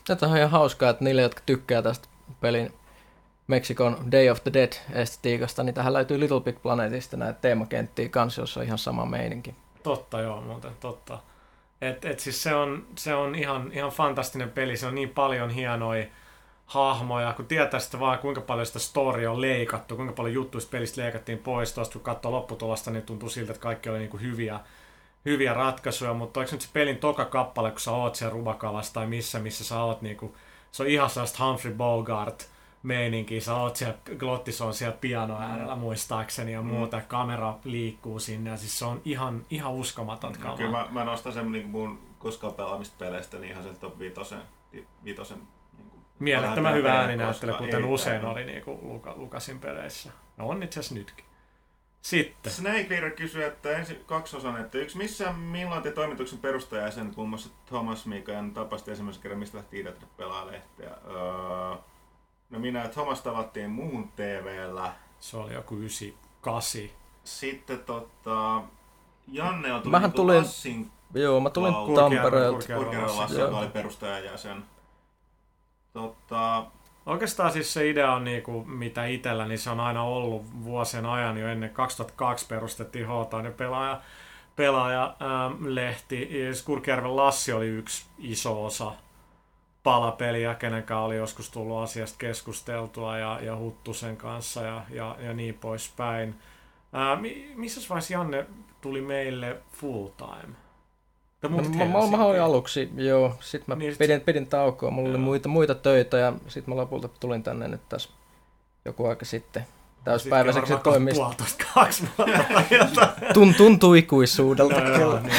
[0.07, 2.07] Tätä on ihan hauskaa, että niille, jotka tykkää tästä
[2.41, 2.73] pelin
[3.47, 8.59] Meksikon Day of the Dead-estetiikasta, niin tähän löytyy Little Big Planetista näitä teemakenttiä kanssa, jossa
[8.59, 9.55] on ihan sama meininki.
[9.83, 11.19] Totta joo, muuten totta.
[11.81, 15.49] Et, et siis se on, se on ihan, ihan fantastinen peli, se on niin paljon
[15.49, 16.05] hienoja
[16.65, 21.01] hahmoja, kun tietää sitä vaan kuinka paljon sitä storia on leikattu, kuinka paljon juttuista pelistä
[21.01, 24.59] leikattiin pois, tuosta kun katsoo lopputulosta, niin tuntuu siltä, että kaikki oli niinku hyviä,
[25.25, 29.07] hyviä ratkaisuja, mutta onko nyt se pelin toka kappale, kun sä oot siellä Rubakalassa tai
[29.07, 30.35] missä, missä sä oot niinku,
[30.71, 32.49] se on ihan sellaista Humphrey Bogart
[32.83, 37.03] meininkiä, sä oot siellä, Glottis on siellä piano äärellä muistaakseni ja muuta, mm.
[37.07, 40.57] kamera liikkuu sinne ja siis se on ihan, ihan uskomaton No, kamaa.
[40.57, 44.39] kyllä mä, mä nostan sen niin mun koskaan pelaamista peleistä niin ihan sen top viitosen,
[45.03, 45.49] viitosen niin
[46.19, 50.11] Mielettömän hyvä ääninäyttely, kuten Ei usein oli niin kuin Luka, Lukasin peleissä.
[50.37, 51.25] No on itse asiassa nytkin.
[52.01, 52.51] Sitten.
[52.51, 57.49] Snake Leader kysyy, että ensin kaksosan, että yksi missä milloin te toimituksen perustajajäsen, muun muassa
[57.65, 60.89] Thomas Mikajan tapasti ensimmäisen kerran, mistä lähti itse pelaa lehteä.
[60.89, 61.75] Öö,
[62.59, 64.91] no minä ja Thomas tavattiin muun TVllä.
[65.19, 66.81] Se oli joku 98.
[67.23, 68.61] Sitten tota,
[69.27, 72.73] Janne on tullut Mähän niinku tulin- Lassin, Joo, mä tulin Kurkian- Tampereelta.
[72.75, 74.63] Kurkian Lassi, joka oli perustajajäsen.
[75.93, 76.65] Tota,
[77.05, 81.37] Oikeastaan siis se idea on niinku, mitä itellä, niin se on aina ollut vuosien ajan
[81.37, 84.01] jo ennen 2002 perustettiin H-tainen pelaaja,
[84.55, 86.29] pelaaja ähm, lehti.
[86.65, 88.91] Kurkijärven Lassi oli yksi iso osa
[89.83, 95.53] palapeliä, kenenkaan oli joskus tullut asiasta keskusteltua ja, ja Huttusen kanssa ja, ja, ja niin
[95.53, 96.35] poispäin.
[96.93, 98.45] Ää, mi, missä vaiheessa Janne
[98.81, 100.53] tuli meille full time?
[101.41, 103.35] No, mä, mä, mä olin aluksi, joo.
[103.39, 104.91] Sitten mä Niin, sit- pidin, pidin taukoa.
[104.91, 105.25] Mulla oli Joo.
[105.25, 108.09] muita, muita töitä ja sitten mä lopulta tulin tänne nyt tässä
[108.85, 109.65] joku aika sitten
[110.03, 111.21] täyspäiväiseksi toimista.
[111.21, 112.07] Puolitoista kaksi
[113.57, 115.33] tuntuu ikuisuudelta Joo, joo, niin,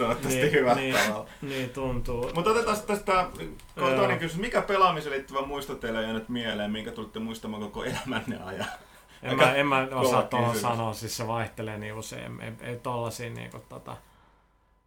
[0.00, 0.94] toivottavasti Niin, hyvä niin.
[0.94, 1.26] tavalla.
[1.42, 2.30] niin tuntuu.
[2.34, 3.26] Mutta otetaan tästä
[3.74, 4.42] toinen kysymys.
[4.42, 8.66] Mikä pelaamiseen liittyvä muisto teille on jäänyt mieleen, minkä tulitte muistamaan koko elämänne ajan?
[9.22, 12.40] En mä, en mä osaa tuohon sanoa, siis se vaihtelee niin usein.
[12.40, 13.96] Ei, ei tollasia niinku tota,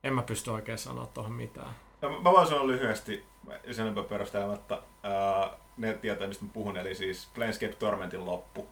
[0.03, 1.75] en mä pysty oikein sanoa tuohon mitään.
[2.01, 3.25] Ja mä voin sanoa lyhyesti,
[3.71, 8.67] sen enempää perustelematta, ää, ne tietää mistä mä puhun, eli siis Planescape Tormentin loppu.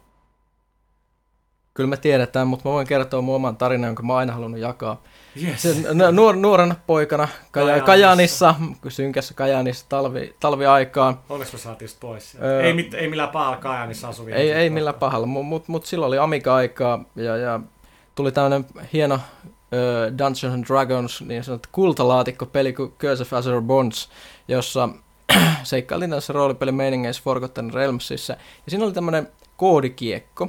[1.74, 4.60] Kyllä me tiedetään, mutta mä voin kertoa mun oman tarinan, jonka mä oon aina halunnut
[4.60, 5.02] jakaa.
[5.42, 5.62] Yes.
[5.62, 5.76] Se,
[6.12, 8.54] nuor, nuorena poikana Kaja, Kajaanissa.
[8.54, 11.18] Kajanissa, synkässä Kajanissa talvi, talviaikaan.
[11.28, 12.36] Onneksi me saatiin pois.
[12.42, 14.36] Öö, ei, mit, ei millään pahalla Kajaanissa asuvia.
[14.36, 17.60] Ei, ei millään pahalla, mutta mut, mut silloin oli Amiga-aikaa ja, ja
[18.14, 19.20] tuli tämmöinen hieno
[20.18, 24.08] Dungeons and Dragons, niin sanottu kultalaatikko-peli kuin Curse of Azure Bonds,
[24.48, 24.88] jossa
[25.62, 28.32] seikkailtiin tässä roolipelimeiningeissä Forgotten Realmsissa.
[28.32, 30.48] Ja siinä oli tämmöinen koodikiekko,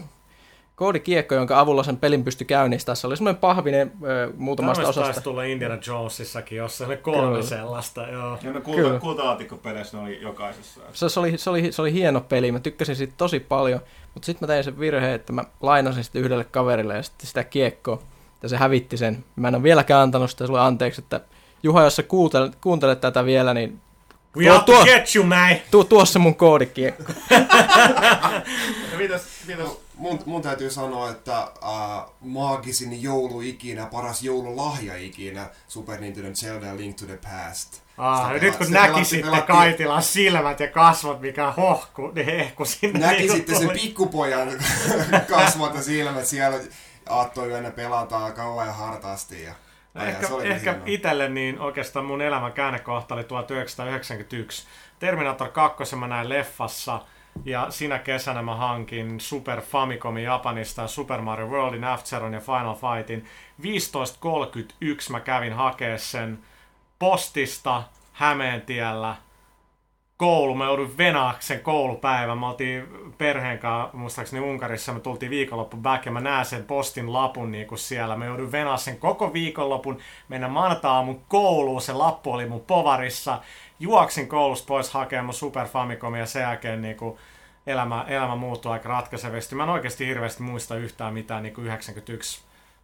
[0.76, 2.97] koodikiekko, jonka avulla sen pelin pystyi käynnistämään.
[2.97, 5.01] Se oli semmoinen pahvinen ö, muutamasta osasta.
[5.01, 7.41] taisi tulla Indiana Jonesissakin, jossa oli kolme Kyllä.
[7.43, 8.07] sellaista.
[8.07, 8.38] Joo.
[8.43, 10.82] Ja ne kulta, kultalaatikkopeleissä ne oli jokaisessa.
[10.93, 13.80] Se, se, oli, se, oli, se oli hieno peli, mä tykkäsin siitä tosi paljon,
[14.13, 17.43] mutta sitten mä tein sen virheen, että mä lainasin sitä yhdelle kaverille ja sitten sitä
[17.43, 18.01] kiekkoa,
[18.43, 19.26] ja se hävitti sen.
[19.36, 21.21] Mä en ole vieläkään antanut sitä sulle anteeksi, että
[21.63, 23.80] Juha, jos sä kuuntelet, kuuntelet tätä vielä, niin
[24.38, 25.55] We Tuo- tuo- get you, man!
[25.71, 27.03] tuo, tuo se mun koodikiekko.
[28.97, 29.67] Mitäs, mitäs
[30.04, 36.78] Mun, mun täytyy sanoa, että äh, maagisin joulu ikinä, paras joululahja ikinä, Super Nintendo Zelda
[36.78, 37.82] Link to the Past.
[37.97, 42.66] Ah, Sitä nyt kun pela- näkisitte pelatti- Kaitilan silmät ja kasvot, mikä hohku, niin hehku
[42.66, 42.99] sinne.
[42.99, 44.49] Näki niinku sitten sen pikkupojan
[45.36, 46.58] kasvot ja silmät siellä
[47.10, 49.43] aattoyönä pelataan kauan ja hartaasti.
[49.43, 49.54] Ja,
[49.95, 50.88] ja Ehkä, se oli ehkä hienoa.
[50.88, 54.68] itselle niin oikeastaan mun elämän käännekohta oli 1991.
[54.99, 57.01] Terminator 2 mä näin leffassa
[57.45, 62.75] ja sinä kesänä mä hankin Super Famicomin Japanista ja Super Mario Worldin, F-Zeron ja Final
[62.75, 63.25] Fightin.
[63.61, 66.39] 15.31 mä kävin hakea sen
[66.99, 69.15] postista Hämeentiellä
[70.17, 72.38] koulu, mä joudun venaaksi sen koulupäivän.
[72.38, 77.13] Me oltiin perheen kanssa, muistaakseni Unkarissa, me tultiin viikonloppu back ja mä näen sen postin
[77.13, 78.15] lapun niin kuin siellä.
[78.15, 79.97] Mä joudun venaa sen koko viikonlopun,
[80.29, 83.39] mennä maanantai-aamun kouluun, se lappu oli mun povarissa.
[83.80, 87.17] Juoksin koulusta pois hakemaan mun Super Famicomia ja sen jälkeen niin kuin
[87.67, 89.55] elämä, elämä muuttui aika ratkaisevasti.
[89.55, 92.43] Mä en oikeasti hirveästi muista yhtään mitään niin kuin 91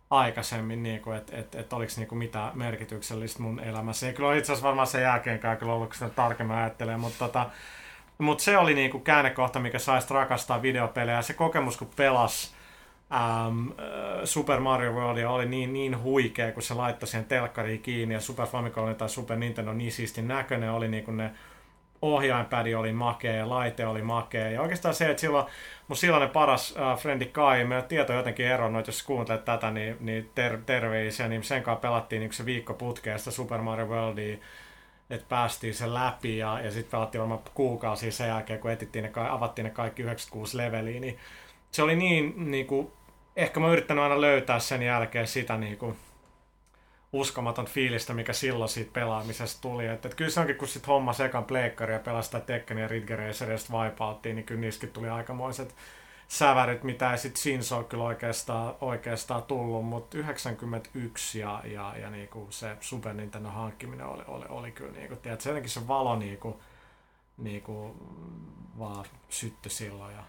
[0.10, 4.08] aikaisemmin, niin kuin, että et, et oliko niin kuin mitään merkityksellistä mun elämässä.
[4.08, 7.50] Ei kyllä itse asiassa varmaan sen jälkeenkään kyllä ollut, sitä tarkemmin ajattelee, mutta tota,
[8.18, 11.22] mut se oli niinku käännekohta, mikä sai sit rakastaa videopelejä.
[11.22, 12.56] Se kokemus, kun pelas
[13.12, 13.76] äm, äh,
[14.24, 18.48] Super Mario Worldia oli niin, niin huikea, kun se laittoi siihen telkkariin kiinni ja Super
[18.48, 21.32] Famicom tai Super Nintendo niin siistin näköinen oli niin kuin ne
[22.02, 24.50] ohjainpädi oli makea ja laite oli makea.
[24.50, 25.46] Ja oikeastaan se, että silloin
[25.88, 30.30] mun silloinen paras äh, frendi Kai, meidän tieto jotenkin eronnut, jos kuuntelet tätä, niin, niin
[30.36, 34.38] ter- terveisiä, niin sen kanssa pelattiin niin se viikko putkeesta Super Mario Worldia,
[35.10, 39.12] että päästiin sen läpi ja, ja sitten pelattiin varmaan kuukausia sen jälkeen, kun etittiin ne,
[39.30, 41.18] avattiin ne kaikki 96 leveliä, niin
[41.72, 42.92] se oli niin, niin kuin,
[43.40, 45.98] ehkä mä oon yrittänyt aina löytää sen jälkeen sitä niin kuin,
[47.14, 49.86] uskomaton fiilistä, mikä silloin siitä pelaamisesta tuli.
[49.86, 52.88] Että, että kyllä se onkin, kun sit homma sekan pleikkari ja pelasi sitä Tekken ja
[52.88, 55.76] Ridge Racer ja sitten niin kyllä niistäkin tuli aikamoiset
[56.28, 62.10] sävärit, mitä ei sit Sins ole kyllä oikeastaan, oikeastaan tullut, mutta 91 ja, ja, ja
[62.10, 66.16] niinku se Super Nintendo hankkiminen oli, oli, oli kyllä niinku, tiedät, se jotenkin se valo
[66.16, 66.62] niinku,
[67.38, 67.96] niinku
[68.80, 70.24] vaan syttyi silloin ja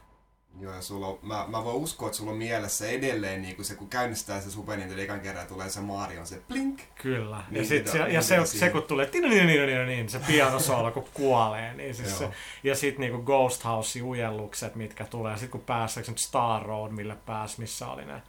[0.61, 3.65] Joo, ja sulla on, mä, mä voin uskoa, että sulla on mielessä edelleen, niin kun
[3.65, 6.81] se kun käynnistää se Super Nintendo ekan kerran, tulee se Mario, se blink.
[7.03, 7.37] Kyllä.
[7.37, 9.87] Ja, Niin, sit mitä- se, ja niin, se, se, kun tulee tin- niin, niin, niin,
[9.87, 12.29] niin, se pianosolo, kun kuolee, niin siis se,
[12.65, 17.89] ja sitten niinku Ghost House-ujellukset, mitkä tulee, sitten kun pääsee Star Road, mille pääs, missä
[17.89, 18.23] oli ne,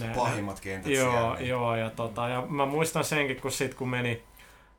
[0.00, 1.34] ne Pahimmat kentät Joo, siellä.
[1.34, 1.48] niin.
[1.48, 4.22] joo, ja, tota, ja mä muistan senkin, kun sit kun meni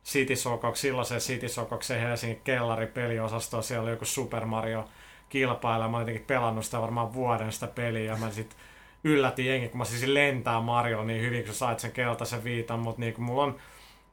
[0.05, 4.89] City Sokoksi, silloisen City Sokoksen Helsingin kellari peliosastoon, siellä oli joku Super Mario
[5.35, 8.55] kilpailla, mä olin jotenkin pelannut sitä varmaan vuoden sitä peliä, ja mä sit
[9.03, 12.79] yllätin jengi, kun mä siis lentää Mario niin hyvin, kun sä sait sen keltaisen viitan,
[12.79, 13.55] mutta niinku mulla on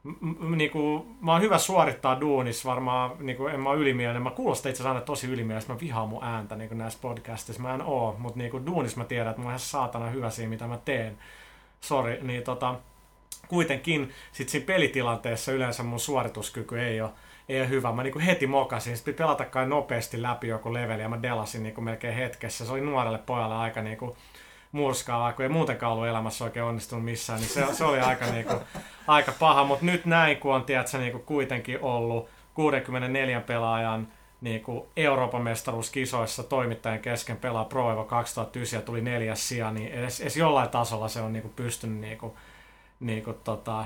[0.03, 4.21] m- niinku, mä oon hyvä suorittaa duunis, varmaan niinku, en mä oo ylimielinen.
[4.21, 7.61] Mä kuulostan itse asiassa aina tosi ylimielistä, mä vihaan mun ääntä niinku näissä podcastissa.
[7.61, 10.49] Mä en oo, mutta niinku duunis mä tiedän, että mä oon ihan saatana hyvä siinä,
[10.49, 11.17] mitä mä teen.
[11.81, 12.75] Sori, niin tota,
[13.47, 17.11] kuitenkin sit siinä pelitilanteessa yleensä mun suorituskyky ei ole,
[17.49, 17.91] ei hyvä.
[17.91, 21.81] Mä niinku heti mokasin, sitten pelata kai nopeasti läpi joku leveli ja mä delasin niinku
[21.81, 22.65] melkein hetkessä.
[22.65, 24.17] Se oli nuorelle pojalle aika niinku
[24.71, 28.53] murskaavaa, kun ei muutenkaan ollut elämässä oikein onnistunut missään, niin se, se oli aika, niinku,
[29.07, 29.63] aika paha.
[29.63, 34.07] Mutta nyt näin, kun on tiedätkö, niinku kuitenkin ollut 64 pelaajan
[34.41, 40.21] niinku Euroopan mestaruuskisoissa toimittajan kesken pelaa Pro Evo 2009 ja tuli neljäs sija, niin edes,
[40.21, 42.37] edes jollain tasolla se on niinku pystynyt niinku,
[42.99, 43.85] niinku tota,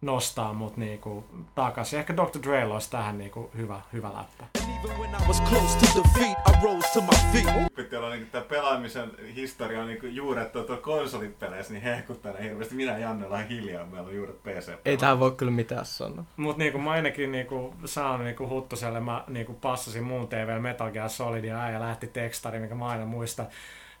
[0.00, 1.24] nostaa mut niinku
[1.54, 1.98] takaisin.
[1.98, 2.42] Ehkä Dr.
[2.42, 4.44] Dre olisi tähän niinku hyvä, hyvä läppä.
[4.54, 7.74] Even when I was close to defeat, I rose to my feet.
[7.76, 12.74] Pitää olla niinku tää pelaamisen historia on niinku juuret tuo konsolipeleissä, niin hehkuttaa ne hirveästi.
[12.74, 14.72] Minä ja Janne ollaan hiljaa, meillä on juuret PC.
[14.84, 16.24] Ei tähän voi kyllä mitään sanoa.
[16.36, 21.08] Mut niinku mä ainakin niinku saan niinku Huttuselle, mä niinku passasin muun TV Metal Gear
[21.08, 23.46] Solid ja lähti tekstari, mikä mä aina muistan.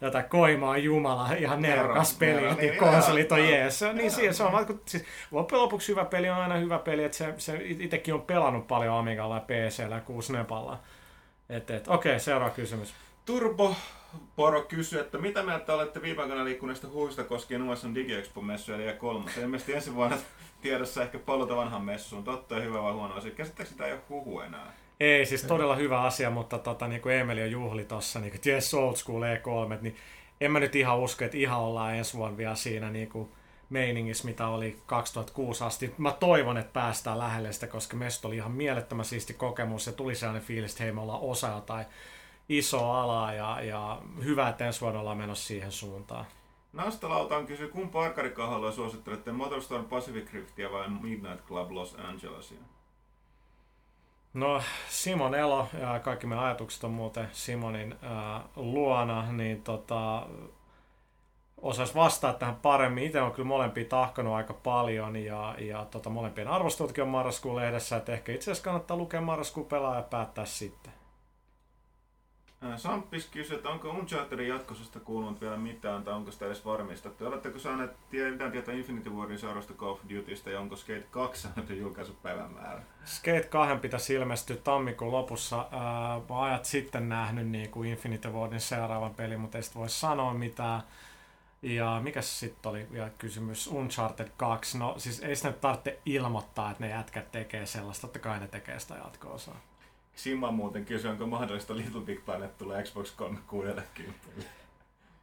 [0.00, 3.80] Jotain Koimaa Jumala, ihan nerokas Nero, peli, nero, niin niin, konsolit on jees.
[3.92, 7.18] Niin siihen se on, kun- siis loppujen lopuksi hyvä peli on aina hyvä peli, että
[7.18, 10.78] se, se itsekin on pelannut paljon Amigalla ja PCllä ja 6 nepalla.
[11.48, 12.94] Et, et, okei, seuraava kysymys.
[13.24, 13.76] Turbo
[14.36, 19.30] Poro kysyy, että mitä mieltä olette viime aikoina liikkuneista huhuista koskien USA DigiExpo-messuja eli kolme?
[19.42, 20.16] Ilmeisesti ensi vuonna
[20.62, 22.24] tiedossa ehkä paluuta vanhan messuun.
[22.24, 23.30] Totta ja hyvä vai huono asia.
[23.30, 24.72] Käsittääkö sitä ei ole huhu enää?
[25.00, 28.40] Ei, siis todella hyvä asia, mutta tota, niin kuin Emeli jo juhli tuossa, niin kuin
[28.46, 29.96] Yes Old School E3, niin
[30.40, 33.28] en mä nyt ihan usko, että ihan ollaan ensi vuonna vielä siinä niin kuin
[33.70, 35.94] meiningissä, mitä oli 2006 asti.
[35.98, 40.14] Mä toivon, että päästään lähelle sitä, koska meistä oli ihan mielettömän siisti kokemus ja tuli
[40.14, 41.86] sellainen fiilis, että hei me ollaan osa jotain
[42.48, 46.26] isoa alaa ja, ja hyvä, että ensi vuonna ollaan menossa siihen suuntaan.
[46.72, 52.58] Nastalautaan kysyy, kumpa arkarikahalua suosittelette, Motorstorm Pacific Riftia vai Midnight Club Los Angelesia?
[54.36, 60.26] No Simon Elo ja kaikki meidän ajatukset on muuten Simonin ää, luona, niin tota,
[61.60, 63.04] osais vastata tähän paremmin.
[63.04, 67.96] Itse on kyllä molempia tahkonut aika paljon ja, ja tota, molempien arvostelutkin on marraskuun lehdessä,
[67.96, 70.92] että ehkä itse asiassa kannattaa lukea marraskuun pelaa ja päättää sitten.
[72.60, 77.26] Ää, Samppis kysyy, että onko Unchartedin jatkosesta kuulunut vielä mitään, tai onko sitä edes varmistettu?
[77.26, 81.70] Oletteko saaneet mitään tietoa Infinity Warin seuraavasta Call of Dutysta, ja onko Skate 2 saanut
[81.70, 82.82] julkaisupäivän määrä?
[83.04, 85.56] Skate 2 pitäisi ilmestyä tammikuun lopussa.
[85.56, 89.88] Ää, mä ajat sitten nähnyt niin kuin Infinity Wardin seuraavan pelin, mutta ei sit voi
[89.88, 90.82] sanoa mitään.
[91.62, 93.66] Ja mikä sitten oli vielä kysymys?
[93.66, 94.78] Uncharted 2.
[94.78, 98.00] No siis ei sitä nyt tarvitse ilmoittaa, että ne jätkät tekee sellaista.
[98.00, 99.60] Totta kai ne tekee sitä jatko-osaa.
[100.16, 104.14] Simma muuten kysyy, onko mahdollista Little Big Planet tulee Xbox 360.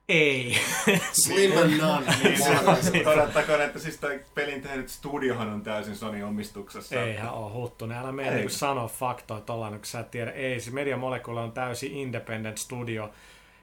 [0.10, 0.58] Ei.
[1.12, 2.06] Slim and none.
[2.24, 6.96] Niin, Todettakoon, että siis toi pelin tehnyt studiohan on täysin Sony omistuksessa.
[7.02, 7.98] Eihän oo huttunen.
[7.98, 8.36] Älä mene Ei.
[8.36, 10.32] niinku sanoa faktoja tollain, kun sä et tiedä.
[10.32, 13.10] Ei, se Media Molecule on täysin independent studio,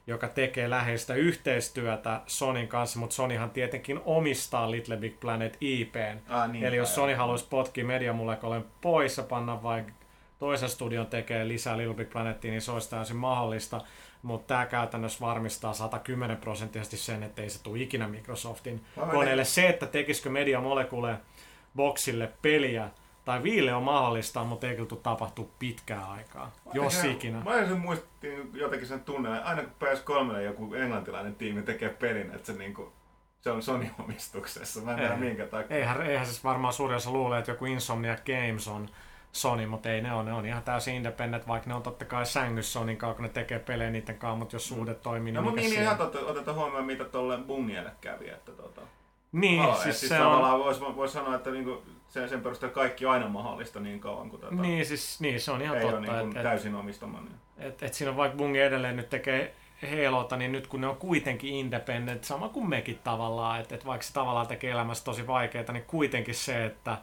[0.07, 6.18] joka tekee läheistä yhteistyötä Sonin kanssa, mutta Sonyhan tietenkin omistaa Little Big Planet IPn.
[6.28, 6.95] Ah, niin, Eli jos.
[6.95, 9.93] Sony haluaisi potkia Media Moleculen pois ja panna vaikka
[10.41, 13.80] toisen studion tekee lisää Little Big Planetia, niin se olisi täysin mahdollista.
[14.22, 19.14] Mutta tämä käytännössä varmistaa 110 prosenttisesti sen, että ei se tule ikinä Microsoftin Mä menen-
[19.16, 19.45] koneelle.
[19.45, 21.16] Se, että tekisikö Media Molecule
[21.76, 22.91] boxille peliä
[23.24, 27.43] tai viille on mahdollista, mutta ei kyllä tule tapahtua pitkään aikaa, jos Ihan- ikinä.
[27.45, 32.47] Mä sen muistin jotenkin sen tunnen, aina kun PS3 joku englantilainen tiimi tekee pelin, että
[32.47, 32.93] se, niinku,
[33.41, 34.80] se on Sony omistuksessa.
[34.80, 35.76] Mä en tiedä minkä takia.
[35.76, 38.88] Eihän, eihän siis varmaan suurin osa luulee, että joku Insomniac Games on
[39.33, 42.26] Sony, mutta ei ne on, ne on ihan täysin independent, vaikka ne on totta kai
[42.26, 45.45] sängyssä Sonyn kanssa, kun ne tekee pelejä niiden kanssa, mutta jos suhde toimii, No niin
[45.45, 48.28] mutta mikä niin, niin ihan otetaan huomioon, mitä tuolle Bungielle kävi.
[48.28, 48.81] Että tota,
[49.33, 52.74] Niin, Aa, siis, siis se on, tavallaan voisi vois sanoa, että niinku, sen, sen perusteella
[52.74, 55.85] kaikki on aina mahdollista niin kauan kuin tota, niin, siis, niin, se on ihan ei
[55.85, 57.24] ole totta, niin että et, täysin omistaman.
[57.24, 57.37] Niin.
[57.59, 59.55] et, et siinä on vaikka Bungi edelleen nyt tekee
[60.05, 64.07] Halota, niin nyt kun ne on kuitenkin independent, sama kuin mekin tavallaan, että et vaikka
[64.07, 66.99] se tavallaan tekee elämästä tosi vaikeaa, niin kuitenkin se, että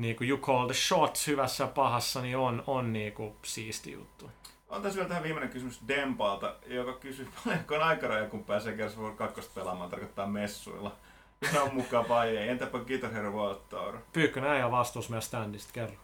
[0.00, 3.92] niin kuin you call the shots hyvässä ja pahassa, niin on, on niin kuin siisti
[3.92, 4.30] juttu.
[4.68, 8.92] On tässä vielä tähän viimeinen kysymys Dempalta, joka kysyy paljonko on aikaraja, kun pääsee Gears
[8.92, 10.96] of War 2 pelaamaan, tarkoittaa messuilla.
[11.40, 12.48] Minä on mukaan vai ei.
[12.48, 13.98] Entäpä Guitar Hero World Tour?
[14.12, 15.96] Pyykkönen ole vastuus meidän standista, kerro.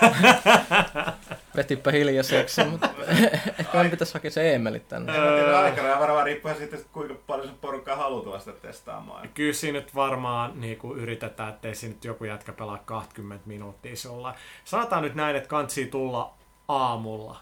[1.56, 2.88] Vetipä hiljaiseksi, mutta
[3.58, 5.16] ehkä meidän pitäisi hakea se Eemeli tänne.
[5.16, 9.28] En mä tiedä, aikaraja varmaan riippuu siitä, kuinka paljon se porukkaa haluaa tulla sitä testaamaan.
[9.28, 13.96] Kyllä siinä nyt varmaan niin kuin yritetään, ettei siinä nyt joku jätkä pelaa 20 minuuttia
[13.96, 14.34] sulla.
[14.64, 16.34] Sanotaan nyt näin, että kantsii tulla
[16.68, 17.36] aamulla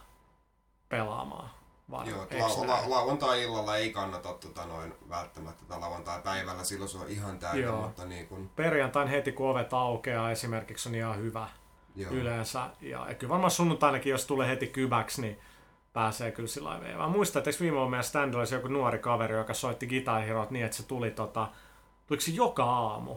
[0.89, 1.51] pelaamaan.
[1.91, 2.29] Varmaan.
[2.39, 7.39] Joo, la- la- lauantai-illalla ei kannata tota noin välttämättä tai lauantai-päivällä, silloin se on ihan
[7.39, 7.81] täynnä, Joo.
[7.81, 11.49] mutta niin kuin, Perjantain heti kun ovet aukeaa esimerkiksi on ihan hyvä
[11.99, 12.12] joo.
[12.12, 12.70] yleensä.
[12.80, 15.38] Ja kyllä varmaan sunnuntainakin, jos tulee heti kybäksi, niin
[15.92, 17.11] pääsee kyllä sillä lailla veivaan.
[17.11, 20.76] Muistan, että viime vuonna meidän standilla joku nuori kaveri, joka soitti Guitar Herot niin, että
[20.76, 21.49] se tuli tota,
[22.18, 23.16] se joka aamu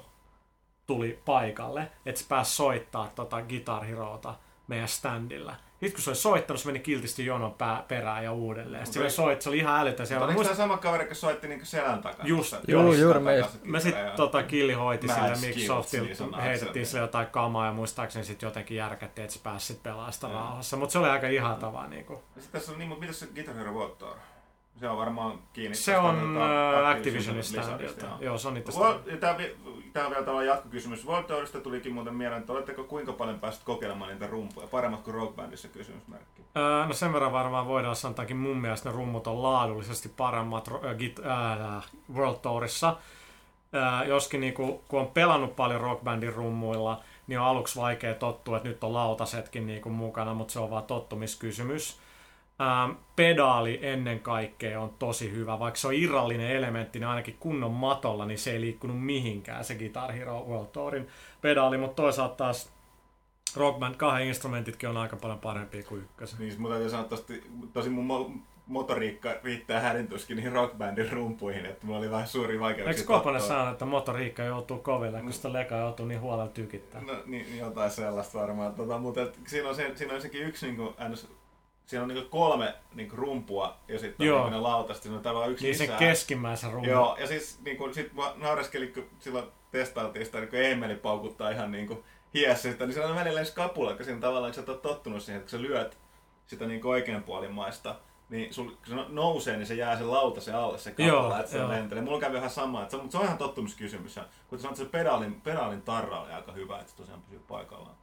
[0.88, 4.36] tuli paikalle, että se pääsi soittaa tota Guitar Herota
[4.68, 5.56] meidän standilla.
[5.82, 8.86] Sitten kun se oli soittanut, se meni kiltisti jonon pää, perään ja uudelleen.
[8.86, 10.08] Sitten se, soitti, se oli ihan älytön.
[10.08, 12.30] Se Mutta oliko muista, se sama kaveri, joka soitti niinku selän takana?
[12.30, 13.52] Just, joo, juuri meistä.
[13.52, 17.66] kitaraa me sitten tota, Killi hoiti Mad sille skills, Microsoftilta, niin heitettiin sille jotain kamaa
[17.66, 20.78] ja muistaakseni sitten jotenkin järkättiin, että se pääsi sitten pelaamaan sitä rauhassa.
[20.78, 21.88] Mutta se oli aika ihaltavaa.
[21.88, 22.14] Niinku.
[22.36, 23.98] Ja sitten tässä on niin, mutta mitä se Guitar Hero?
[24.82, 25.76] Se on varmaan kiinni.
[25.76, 27.02] Se on tota, äh,
[27.42, 28.06] standilta.
[28.06, 28.18] joo.
[28.22, 28.58] Joo, se on
[29.20, 29.56] tää, vi-
[29.94, 31.08] tää on vielä tällainen jatkokysymys.
[31.08, 34.68] World Tourista tulikin muuten mieleen, että oletteko kuinka paljon päässyt kokeilemaan niitä rumpuja?
[34.68, 36.42] Paremmat kuin Rock Bandissa kysymysmerkki.
[36.58, 40.68] Öö, no sen verran varmaan voidaan sanoa, että mun mielestä ne rummut on laadullisesti paremmat
[40.68, 42.98] äh, git, äh, World Tourissa.
[43.76, 48.70] Äh, joskin niinku, kun on pelannut paljon rockbandin rummuilla, niin on aluksi vaikea tottua, että
[48.70, 52.01] nyt on lautasetkin niinku mukana, mutta se on vaan tottumiskysymys.
[52.62, 55.60] Ähm, pedaali ennen kaikkea on tosi hyvä.
[55.60, 59.76] Vaikka se on irrallinen elementti, niin ainakin kunnon matolla, niin se ei liikkunut mihinkään se
[59.76, 61.08] Guitar Hero World Tourin
[61.42, 61.78] pedaali.
[61.78, 62.74] Mutta toisaalta taas
[63.56, 66.40] Rock Band 2 instrumentitkin on aika paljon parempia kuin ykkösen.
[66.40, 67.44] Niin, mun täytyy sanoa, tosti,
[67.74, 73.02] tosi mun mo- motoriikka riittää hädintuskin niihin rockbandin rumpuihin, että mulla oli vähän suuri vaikeuksia.
[73.02, 77.02] Eikö Koponen sanonut, että motoriikka joutuu koville, kun sitä leka joutuu niin huolella tykittää?
[77.02, 78.74] No niin, niin jotain sellaista varmaan.
[78.74, 80.94] Tota, mutta et, siinä, on se, siinä on sekin yksi, niin kuin,
[81.92, 85.24] siinä on niin kolme niin kuin, rumpua ja sitten on niin ne lautat, siinä on
[85.24, 85.98] tavallaan yksi Niin lisää.
[85.98, 86.90] keskimmäisen rummun.
[86.90, 90.96] Joo, ja siis niin kuin, sit mä naureskelin, kun silloin testailtiin sitä, niin kun Emeli
[90.96, 94.64] paukuttaa ihan niin kuin hiessä sitä, niin siellä on välillä skapula, kun siinä tavallaan, kun
[94.66, 95.98] sä ole tottunut siihen, että kun sä lyöt
[96.48, 97.96] sitä niin oikeanpuolimaista,
[98.30, 101.36] niin sul, kun se no- nousee, niin se jää sen lautasen alle se kapula, Joo,
[101.40, 101.70] että se joo.
[101.70, 102.04] lentelee.
[102.04, 104.16] Mulla kävi vähän sama, että se, mutta se on ihan tottumuskysymys.
[104.16, 107.40] Ja kun sanoit, että se pedaalin, pedaalin tarra oli aika hyvä, että se tosiaan pysyy
[107.48, 107.96] paikallaan.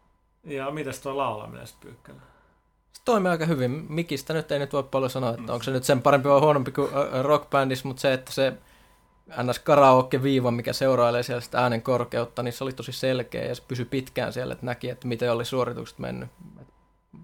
[0.45, 1.97] Ja mitäs tuo laulaminen sitten?
[3.09, 3.86] Toimii aika hyvin.
[3.88, 6.72] Mikistä nyt ei nyt voi paljon sanoa, että onko se nyt sen parempi vai huonompi
[6.72, 6.90] kuin
[7.22, 8.52] rockbändissä, mutta se, että se
[9.42, 9.59] ns.
[9.59, 13.84] karaoke-viiva, mikä seurailee siellä sitä äänen korkeutta, niin se oli tosi selkeä ja se pysyi
[13.84, 16.28] pitkään siellä, että näki, että miten oli suoritukset mennyt.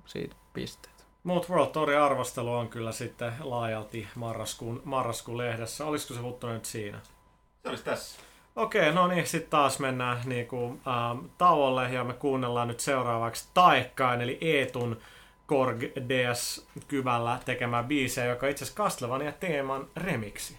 [0.07, 1.07] Siitä pisteet.
[1.24, 5.85] Muut World Tourin arvostelu on kyllä sitten laajalti marraskuun, marraskuun lehdessä.
[5.85, 7.01] Olisiko se Huttunen nyt siinä?
[7.62, 8.20] Se olisi tässä.
[8.57, 14.20] Okei, no niin, sitten taas mennään niinku, ähm, tauolle ja me kuunnellaan nyt seuraavaksi Taekkain,
[14.20, 14.97] eli Eetun
[15.55, 20.59] Korg DS Kyvällä tekemää biisejä, joka itse asiassa Castlevania teeman remiksi.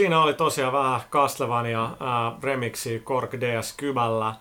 [0.00, 4.34] Siinä oli tosiaan vähän Castlevania äh, remixi Korg DS Kyvällä.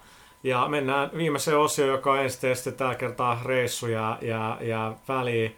[0.44, 5.52] Ja mennään viimeiseen osioon, joka on ensin tällä kertaa reissuja ja, ja väliä.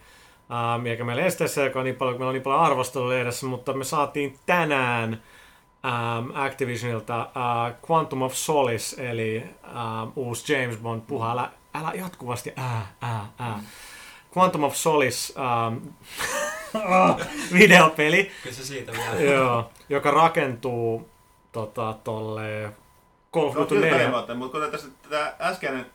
[0.50, 3.72] Ähm, eikä meillä esteessä, joka on niin paljon, meillä on niin paljon arvostelua edessä, mutta
[3.72, 5.22] me saatiin tänään
[5.84, 11.02] ähm, Activisionilta äh, Quantum of Solace, eli ähm, uusi James Bond.
[11.06, 13.60] Puha, älä, älä jatkuvasti ää, ää, ää.
[14.38, 15.76] Quantum of Solace ähm,
[17.58, 18.30] videopeli.
[18.42, 19.20] Kyllä se siitä vielä.
[19.32, 21.08] Joo, joka rakentuu
[21.52, 22.72] tota, tolle
[23.34, 23.98] Call of No, Duty kyllä 4.
[23.98, 25.86] päivä, mutta kuten tässä tämä äskeinen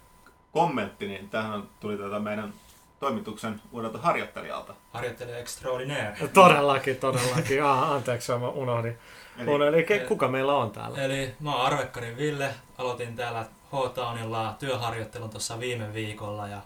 [0.52, 2.54] kommentti, niin tähän on- tuli tätä meidän
[3.00, 4.74] toimituksen uudelta harjoittelijalta.
[4.94, 6.14] Harjoittelee extraordinaire.
[6.34, 7.64] Todellakin, todellakin.
[7.64, 8.98] Ah, anteeksi, mä unohdin.
[9.38, 9.86] Eli- Unohdin.
[9.90, 11.02] Eli kuka meillä on täällä?
[11.04, 12.50] Eli mä oon Arvekkarin Ville.
[12.78, 16.62] Aloitin täällä H-Townilla työharjoittelun tuossa viime viikolla ja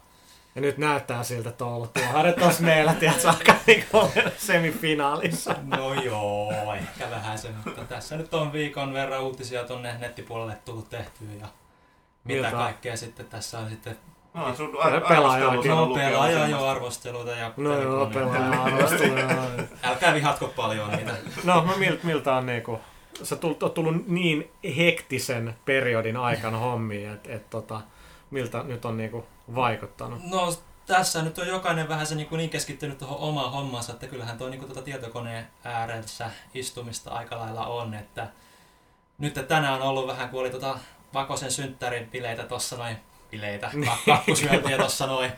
[0.56, 5.56] Ja nyt näyttää siltä, että on ollut tuo harjoittaus meillä, tiedätkö, aika niin kuin semifinaalissa.
[5.64, 10.90] No joo, ehkä vähän se, mutta tässä nyt on viikon verran uutisia tonne nettipuolelle tullut
[10.90, 11.48] tehtyä ja
[12.24, 12.52] mitä Miltä?
[12.52, 13.98] kaikkea sitten tässä on sitten
[14.34, 15.72] No, sun Ja ar- pelaajakin.
[15.72, 18.40] no, pelaaja jo arvosteluita ja No joo, pelikoneita.
[18.50, 19.20] pelaa arvostelua.
[19.84, 21.14] Älkää vihatko paljon niitä.
[21.44, 22.80] No, no miltä, miltä on niinku,
[23.24, 27.82] sä tullut, oot tullut niin hektisen periodin aikana hommiin, että et, tota,
[28.32, 29.26] miltä nyt on niinku
[29.56, 30.24] vaikuttanut?
[30.24, 30.54] No
[30.86, 34.50] tässä nyt on jokainen vähän se niin, niin keskittynyt tuohon omaan hommansa, että kyllähän tuo
[34.50, 38.28] niin tuota tietokoneen ääressä istumista aika lailla on, että
[39.18, 40.80] nyt tänään on ollut vähän, kun oli tuota
[41.14, 42.98] Vakosen synttärin bileitä tuossa noin,
[43.32, 43.92] bileitä, Niin.
[44.06, 45.32] kakkusyöntiä tuossa noin,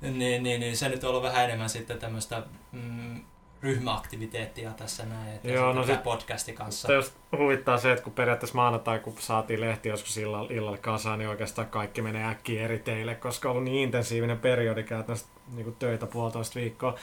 [0.00, 3.24] niin, niin, niin, se nyt on ollut vähän enemmän sitten tämmöistä mm,
[3.62, 6.92] ryhmäaktiviteettia tässä näin, että Joo, no sit- podcasti kanssa.
[6.92, 11.28] Just huvittaa se, että kun periaatteessa maanantai, kun saatiin lehti joskus illalla, illalla kasaan, niin
[11.28, 16.06] oikeastaan kaikki menee äkkiä eri teille, koska on ollut niin intensiivinen periodi käytännössä niin töitä
[16.06, 16.94] puolitoista viikkoa.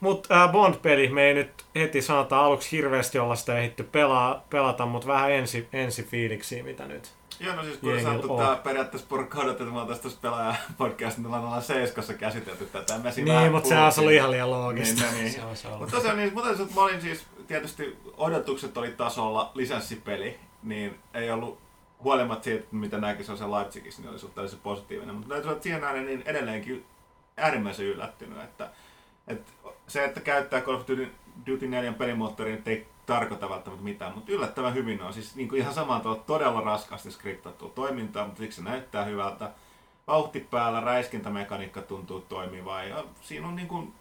[0.00, 4.86] Mutta äh, Bond-peli, me ei nyt heti sanota aluksi hirveästi olla sitä ehditty pelaa, pelata,
[4.86, 7.14] mutta vähän ensi, ensi fiiliksiä, mitä nyt.
[7.40, 8.38] Joo, no siis kun on.
[8.38, 12.98] tää periaatteessa porukka odotti, että tästä pelaaja podcastin, me ollaan Seiskassa käsitelty tätä.
[12.98, 15.02] Me siinä Niin, mutta se olisi ollut ihan liian loogista.
[15.02, 15.32] Niin, no niin.
[15.32, 15.80] Se olisi ollut.
[15.80, 21.58] Mutta tosiaan, niin, mutta mä olin siis, tietysti odotukset oli tasolla lisenssipeli, niin ei ollut
[22.04, 25.14] huolimatta siitä, mitä näki se on se Leipzigissä, niin oli suhteellisen positiivinen.
[25.14, 26.84] Mutta täytyy sanoa, että siihen niin edelleenkin
[27.36, 28.70] äärimmäisen yllättynyt, että,
[29.28, 29.52] että
[29.86, 31.12] se, että käyttää Call of Duty,
[31.46, 35.12] Duty 4 pelimoottoria, ei tarkoita välttämättä mitään, mutta yllättävän hyvin on.
[35.12, 39.50] Siis niin kuin ihan samaan tavalla todella raskaasti skriptattua toimintaa, mutta siksi se näyttää hyvältä.
[40.06, 43.94] Vauhti päällä, räiskintämekaniikka tuntuu toimivaa ja siinä on niin kuin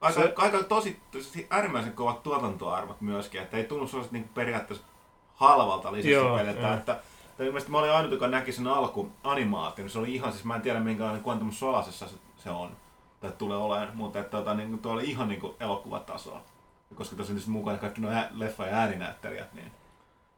[0.00, 4.86] aika, Se- aika tosi, tosi äärimmäisen kovat tuotantoarvot myöskin, että ei tunnu sellaiset niin periaatteessa
[5.34, 7.00] halvalta lisenssipeliltä, että
[7.38, 9.90] tai ilmeisesti mä olin ainut, joka näki sen alkuanimaation.
[9.90, 12.70] Se oli ihan, siis mä en tiedä minkälainen Quantum Solasessa se, se on,
[13.20, 16.40] tai tulee olemaan, mutta että, tota, niin, tuo oli ihan niin kuin elokuvatasoa.
[16.94, 19.72] Koska tässä on mukana kaikki nuo leffa- ja ääninäyttelijät, niin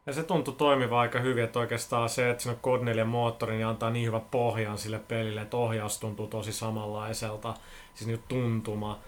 [0.06, 3.54] Ja se tuntui toimiva aika hyvin, että oikeastaan se, että siinä on Code 4 moottori,
[3.54, 7.54] niin antaa niin hyvä pohjan sille pelille, että ohjaus tuntuu tosi samanlaiselta,
[7.94, 8.98] siis niin tuntuma.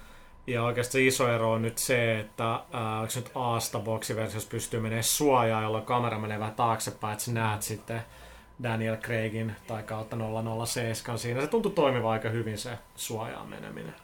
[0.47, 4.81] Ja oikeastaan se iso ero on nyt se, että ää, onko nyt Asta boksiversiossa pystyy
[4.81, 8.03] menemään suojaan, jolloin kamera menee vähän taaksepäin, että sä näet sitten
[8.63, 10.17] Daniel Craigin tai kautta
[10.67, 11.41] 007 siinä.
[11.41, 13.95] Se tuntui toimiva aika hyvin se suojaan meneminen.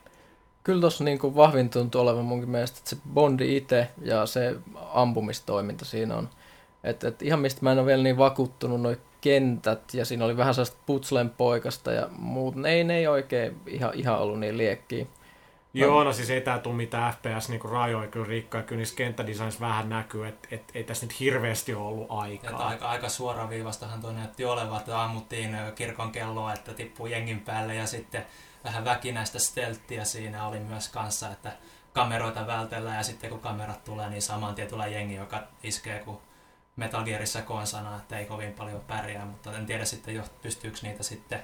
[0.68, 4.56] Kyllä tuossa niinku vahvin tuntuu olevan munkin mielestä, että se Bondi itse ja se
[4.92, 6.28] ampumistoiminta siinä on.
[6.84, 10.36] Että et ihan mistä mä en ole vielä niin vakuuttunut, noi kentät, ja siinä oli
[10.36, 14.58] vähän sellaista putslen poikasta ja muut, ne ei, ne ei oikein ihan, ihan ollut niin
[14.58, 15.06] liekkiä.
[15.74, 19.60] Joo, no siis ei tää tuu mitään FPS niinku rajoja kyllä rikkoa, kyllä niissä kenttädesigns
[19.60, 22.68] vähän näkyy, että et, ei tässä nyt hirveästi ole ollut Että aikaa.
[22.68, 27.86] aika, aika suoraviivastahan tuo näytti olevan, että ammuttiin kirkon kelloa, että tippuu jengin päälle ja
[27.86, 28.24] sitten
[28.64, 31.52] vähän väkinäistä stelttiä siinä oli myös kanssa, että
[31.92, 36.18] kameroita vältellään ja sitten kun kamerat tulee, niin saman tien tulee jengi, joka iskee kuin
[36.76, 41.42] Metal Gearissa konsana, että ei kovin paljon pärjää, mutta en tiedä sitten pystyykö niitä sitten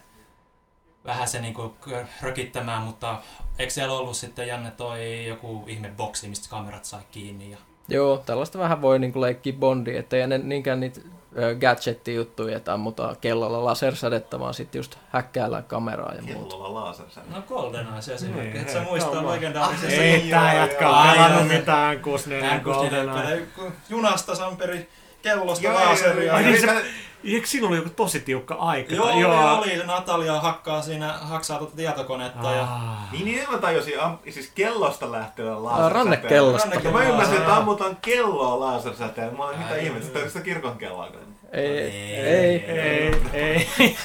[1.04, 1.76] vähän se niinku
[2.22, 3.22] rökittämään, mutta
[3.58, 7.58] eikö siellä ollut sitten Janne toi joku ihme boksi, mistä kamerat sai kiinni ja
[7.88, 11.00] Joo, tällaista vähän voi niinku leikkiä Bondi, ettei ne niinkään niitä
[11.38, 16.50] ö, gadgetti-juttuja, että ammutaan kellolla lasersädettä, vaan sitten just häkkäällään kameraa ja muuta.
[16.56, 17.28] kellolla lasersällä.
[17.36, 21.50] No GoldenEye esimerkiksi, Niin, että se hei, muistaa legendaarisessa Ei tää jätkä ole Ai, pelannut
[21.50, 21.58] joo.
[21.60, 23.46] mitään 64 GoldenEye.
[23.88, 24.88] Junasta Samperi
[25.24, 26.24] kellosta Joo, joo, laseria.
[26.24, 26.50] joo, Ai joo.
[26.50, 26.84] niin se-
[27.24, 28.94] Eikö siinä oli joku tosi tiukka aika?
[28.94, 29.58] Joo, joo.
[29.58, 29.76] oli.
[29.76, 32.50] Se Natalia hakkaa siinä, haksaa tuota tietokonetta.
[32.50, 32.62] Ja...
[32.62, 33.12] Ah.
[33.12, 35.92] Niin, niin mä tajusin, am, siis kellosta lähtevän Aa, lasersäteen.
[35.92, 36.68] rannekellosta.
[36.70, 37.56] Rannekello- Ja mä ymmärsin, että Aa.
[37.58, 39.36] ammutaan kelloa lasersäteen.
[39.36, 41.08] Mä olin, mitä ihmettä, sitä, sitä kirkon kelloa.
[41.54, 41.78] Ei,
[42.16, 42.64] Ei.
[42.64, 43.14] ei.
[43.32, 43.96] Ei, ei,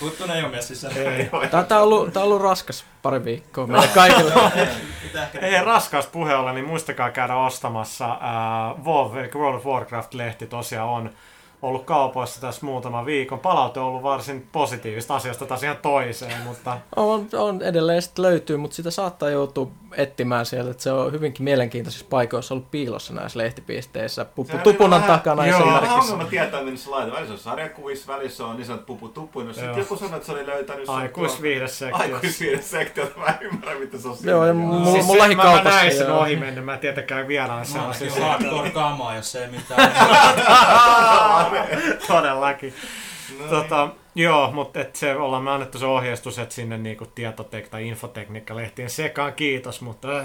[0.00, 0.90] Huttunen ei ole messissä.
[1.68, 4.32] tää, on ollut, tää on ollut raskas pari viikkoa meille kaikille.
[5.40, 8.18] Ei raskaus puheella, niin muistakaa käydä ostamassa
[8.84, 11.10] WoW, eli World of Warcraft-lehti tosiaan on
[11.62, 13.38] ollut kaupoissa tässä muutaman viikon.
[13.38, 18.56] Palaute on ollut varsin positiivista asiasta taas ihan toiseen, mutta On, on edelleen sitten löytyy,
[18.56, 23.38] mutta sitä saattaa joutua etsimään sieltä, että se on hyvinkin mielenkiintoisissa paikoissa ollut piilossa näissä
[23.38, 24.24] lehtipisteissä.
[24.24, 25.58] Puppu Sehän tupunan vähän- takana Joo.
[25.60, 25.94] Esimerkiksi.
[25.94, 27.16] ongelma tietää, minne se laitetaan.
[27.16, 29.40] Välissä on sarjakuvissa, välissä on niin sanottu pupu tuppu.
[29.42, 29.78] No sitten Joo.
[29.78, 32.14] joku sanoi, että se oli löytänyt sen aikuisviihdesektiossa.
[32.14, 33.18] aikuisviiden sektiolta.
[33.18, 34.68] Mä en ymmärrä, mitä se on Joo, ja siinä.
[34.68, 36.20] mu- Siis mun se, lähikaupassa, Mä näin sen joo.
[36.20, 38.24] ohi mennä, mä en tietenkään vieraan Ainakin sellaisissa.
[38.26, 39.92] hardcore kamaa, jos ei mitään.
[42.08, 42.74] Todellakin.
[43.38, 43.68] No niin.
[44.18, 48.90] Joo, mutta et se ollaan me annettu se ohjeistus, että sinne niinku tietotek- tai infotekniikka-lehtien
[48.90, 50.18] sekaan, kiitos, mutta...
[50.18, 50.24] Äh.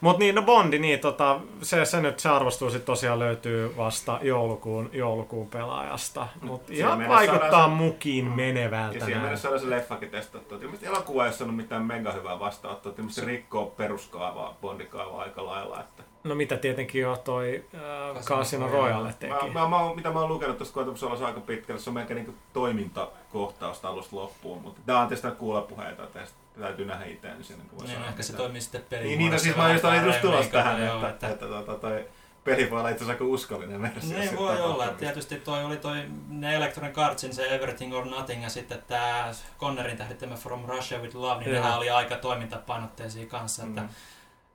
[0.00, 4.18] Mut niin, no Bondi, niin tota, se, se nyt se arvostus sit tosiaan löytyy vasta
[4.22, 6.28] joulukuun, joulukuun pelaajasta.
[6.42, 9.20] Mut Siinä ihan vaikuttaa saadaan mukiin Ja menevältä siinä näin.
[9.20, 10.54] mielessä oli se leffakin testattu.
[10.54, 12.92] Ilmeisesti elokuva ei ole saanut mitään mega hyvää vastaanottoa.
[12.98, 15.80] Ilmeisesti rikkoo peruskaavaa, bondikaavaa aika lailla.
[15.80, 19.14] Että No mitä tietenkin jo toi äh, Casino Royale.
[19.18, 19.50] Teki.
[19.52, 22.34] Mä, mä, mä, mitä mä oon lukenut tuosta koetuksella aika pitkälle, se on melkein niinku
[22.52, 26.20] toimintakohtausta alusta loppuun, mutta tää on tietysti kuulepuheita, että
[26.60, 29.18] täytyy nähdä itse niin sen, kun voi niin, sanoa ehkä se toimii sitten pelin Niin,
[29.18, 32.06] niin no siis mä just olin just tulossa tähän, joo, että, että, että, että toi
[32.44, 34.18] peli voi olla itse asiassa aika uskollinen versio.
[34.18, 35.96] Niin voi olla, että tietysti toi oli toi
[36.28, 41.16] ne Electronic Artsin se Everything or Nothing ja sitten tää Connerin tähdittämä From Russia with
[41.16, 43.88] Love, niin nehän oli aika toimintapainotteisia kanssa, että Mm.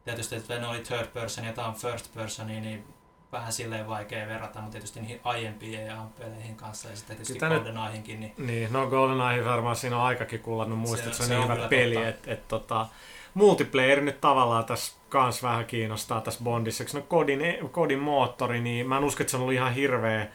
[0.10, 2.84] Tietysti että ne oli third person ja tää on first person, niin
[3.32, 7.64] vähän silleen vaikea verrata, mutta tietysti niihin aiempiin EA-peleihin kanssa ja sitten tietysti Kyllä tänne-
[7.72, 11.38] GoldenEyehinkin, niin Niin, no GoldenEye varmaan siinä on aikakin kullannut muistot, Se- se, se, se
[11.38, 12.88] on niin hyvä peli, että et, tota,
[13.34, 16.84] multiplayer nyt tavallaan tässä kans vähän kiinnostaa tässä Bondissa.
[16.94, 17.40] No kodin,
[17.72, 20.28] kodin moottori, niin mä en usko, että se on ollut ihan hirveä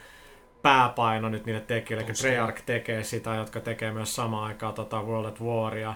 [0.61, 2.29] pääpaino nyt niille tekijöille, eli Tuskin.
[2.29, 5.93] Treyarch tekee sitä, jotka tekee myös samaan aikaan tota World at Waria.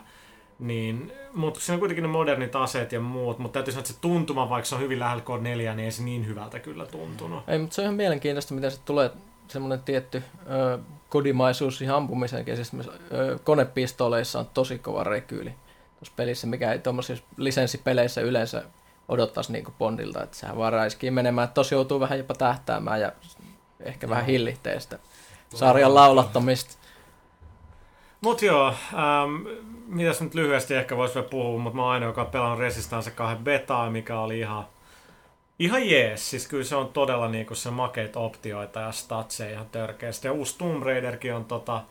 [0.59, 3.99] Niin, mutta siinä on kuitenkin ne modernit aseet ja muut, mutta täytyy sanoa, että se
[4.01, 7.43] tuntuma, vaikka se on hyvin lähellä Code 4, niin ei se niin hyvältä kyllä tuntunut.
[7.47, 9.11] Ei, mutta se on ihan mielenkiintoista, miten se tulee
[9.47, 10.79] semmoinen tietty ö,
[11.09, 12.55] kodimaisuus ihan ampumiseenkin.
[12.55, 15.53] Siis ö, konepistoleissa on tosi kova rekyyli
[15.99, 18.63] tuossa pelissä, mikä ei tuommoisissa lisenssipeleissä yleensä
[19.07, 21.45] odottaisi niin Bondilta, että sehän vaan räiskii menemään.
[21.45, 23.11] Että tosi joutuu vähän jopa tähtäämään ja
[23.79, 24.99] ehkä vähän hillitteen sitä
[25.55, 26.79] sarjan laulattomista.
[28.21, 29.47] Mut joo, ähm,
[29.89, 33.11] mitäs nyt lyhyesti ehkä voisi vielä puhua, mutta mä oon ainoa, joka on pelannut Resistance
[33.11, 34.67] 2 betaa, mikä oli ihan,
[35.59, 36.29] ihan jees.
[36.29, 40.27] Siis kyllä se on todella niinku se makeit optioita ja statseja ihan törkeästi.
[40.27, 41.81] Ja uusi Tomb Raiderkin on tota,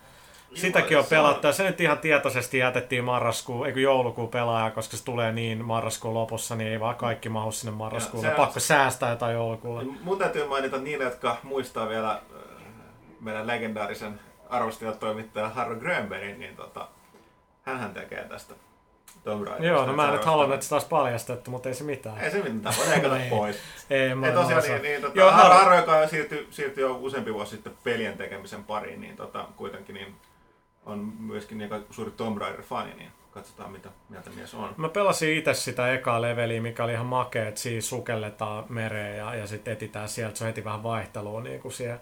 [0.55, 1.47] sitäkin on pelattu.
[1.47, 6.15] Ja se nyt ihan tietoisesti jätettiin marraskuun, eikö joulukuun pelaaja, koska se tulee niin marraskuun
[6.15, 8.31] lopussa, niin ei vaan kaikki mahu sinne marraskuulle.
[8.31, 9.85] Pakko säästää jotain joulukuulle.
[10.03, 12.21] Mun täytyy mainita niille, jotka muistaa vielä äh,
[13.21, 14.21] meidän legendaarisen
[14.51, 16.89] arvostajatoimittaja Harro Grönbergin, niin tota,
[17.69, 18.55] hänhän tekee tästä
[19.25, 19.67] Tomb Raiderista.
[19.67, 22.19] Joo, no mä en nyt halunnut, että se taas paljastettu, mutta ei se mitään.
[22.19, 23.31] Ei se mitään, voi leikata Ei.
[23.31, 23.57] pois.
[23.91, 26.99] Ei, mä Ei tosiaan niin, niin tota, Joo, Harro, Harro- Harro, joka siirtyi, siirtyi jo
[27.01, 30.15] useampi vuosi sitten pelien tekemisen pariin, niin tota, kuitenkin niin
[30.87, 34.75] on myöskin niin suuri Tomb Raider-fani, niin katsotaan mitä mieltä mies on.
[34.77, 39.35] Mä pelasin itse sitä ekaa leveliä, mikä oli ihan makea, että siinä sukelletaan mereen ja,
[39.35, 40.39] ja sitten etitään sieltä.
[40.39, 42.01] Se on heti vähän vaihtelua niin kuin siihen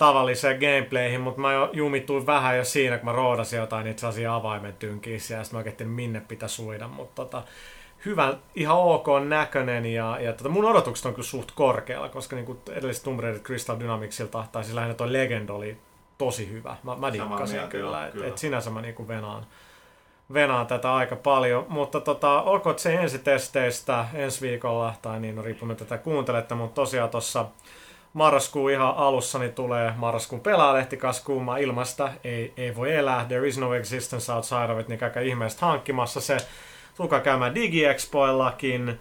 [0.00, 4.34] tavalliseen gameplayhin, mutta mä jo jumituin vähän jo siinä, kun mä roodasin jotain niitä sellaisia
[4.34, 7.42] avaimen tynkiisiä ja sitten mä oikein minne pitäisi uida, mutta tota,
[8.04, 12.60] hyvän, ihan ok näköinen ja, ja tota, mun odotukset on kyllä suht korkealla, koska niin
[12.70, 15.76] edelliset Tomb Raider Crystal Dynamicsilta, tai siis lähinnä toi Legend oli
[16.18, 16.76] tosi hyvä.
[16.82, 19.46] Mä, mä dikkasin kyllä, että et sinänsä mä niinku venaan,
[20.32, 25.68] venaan tätä aika paljon, mutta tota, olkoon se ensitesteistä ensi viikolla, tai niin, no riippuu
[25.68, 27.46] mitä tätä kuuntelette, mutta tosiaan tuossa
[28.12, 33.48] marraskuun ihan alussa niin tulee marraskuun pelaalehti kas kuuma ilmasta, ei, ei voi elää, there
[33.48, 36.36] is no existence outside of it, niin käykää ihmeestä hankkimassa se,
[36.96, 38.98] tulkaa käymään DigiExpoillakin,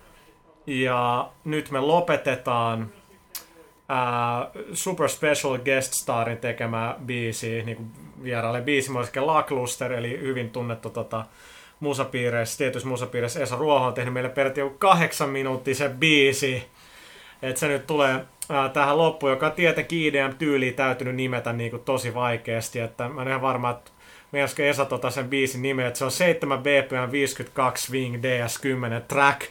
[0.67, 2.91] ja nyt me lopetetaan
[3.89, 7.91] ää, Super Special Guest Starin tekemä biisi, niin kuin
[8.23, 11.25] vieraille biisi, Lackluster, eli hyvin tunnettu tota,
[11.79, 16.67] musapiireissä, tietyissä musapiireissä Esa Ruoho on tehnyt meille periaatteessa joku kahdeksan minuuttisen biisi.
[17.41, 18.25] Et se nyt tulee
[18.73, 23.27] tähän loppuun, joka on tietenkin IDM-tyyliin täytynyt nimetä niin kuin tosi vaikeasti, että mä en
[23.27, 23.91] ihan varma, että
[24.31, 29.41] Meinasko Esa tota sen biisin nimeä, että se on 7 BPM 52 Swing DS10 track.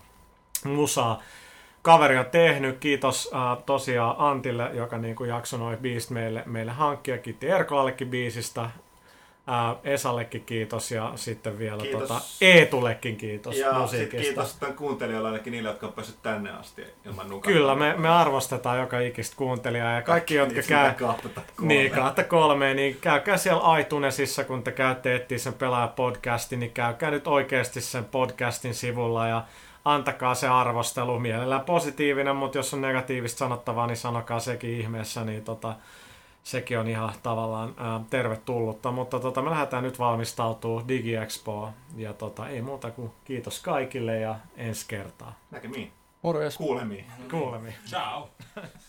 [0.64, 1.22] musaa
[1.82, 2.78] kaveri on tehnyt.
[2.78, 7.18] Kiitos äh, tosiaan Antille, joka niin kuin jaksoi noin biisit meille, meille hankkia.
[7.18, 8.70] Kiitti Erkoallekin biisistä.
[9.84, 12.02] Esallekin kiitos ja sitten vielä Kiitos.
[12.08, 14.24] tota, Eetullekin kiitos Ja musiikista.
[14.24, 17.52] kiitos tämän kuuntelijoille ainakin niille, jotka on päässyt tänne asti ilman nukaa.
[17.54, 20.94] Kyllä, me, me arvostetaan joka ikistä kuuntelijaa ja kaikki, jotka käy...
[20.94, 21.42] Kahta.
[21.62, 27.12] Niin, kahta kolmea, niin käykää siellä iTunesissa, kun te käytte etsiä sen pelaaja-podcastin, niin käykää
[27.12, 29.44] nyt oikeasti sen podcastin sivulla ja
[29.86, 31.20] antakaa se arvostelu.
[31.20, 35.74] Mielellään positiivinen, mutta jos on negatiivista sanottavaa, niin sanokaa sekin ihmeessä, niin tota,
[36.50, 38.92] sekin on ihan tavallaan ää, tervetullutta.
[38.92, 44.36] Mutta tota, me lähdetään nyt valmistautuu DigiExpoon ja tota, ei muuta kuin kiitos kaikille ja
[44.58, 45.40] ensi kertaa.
[45.52, 45.92] Näkemiin.
[46.22, 46.58] Morjes.
[46.58, 47.06] Kuulemiin.
[47.32, 47.76] Kuulemiin.
[47.86, 48.30] Ciao!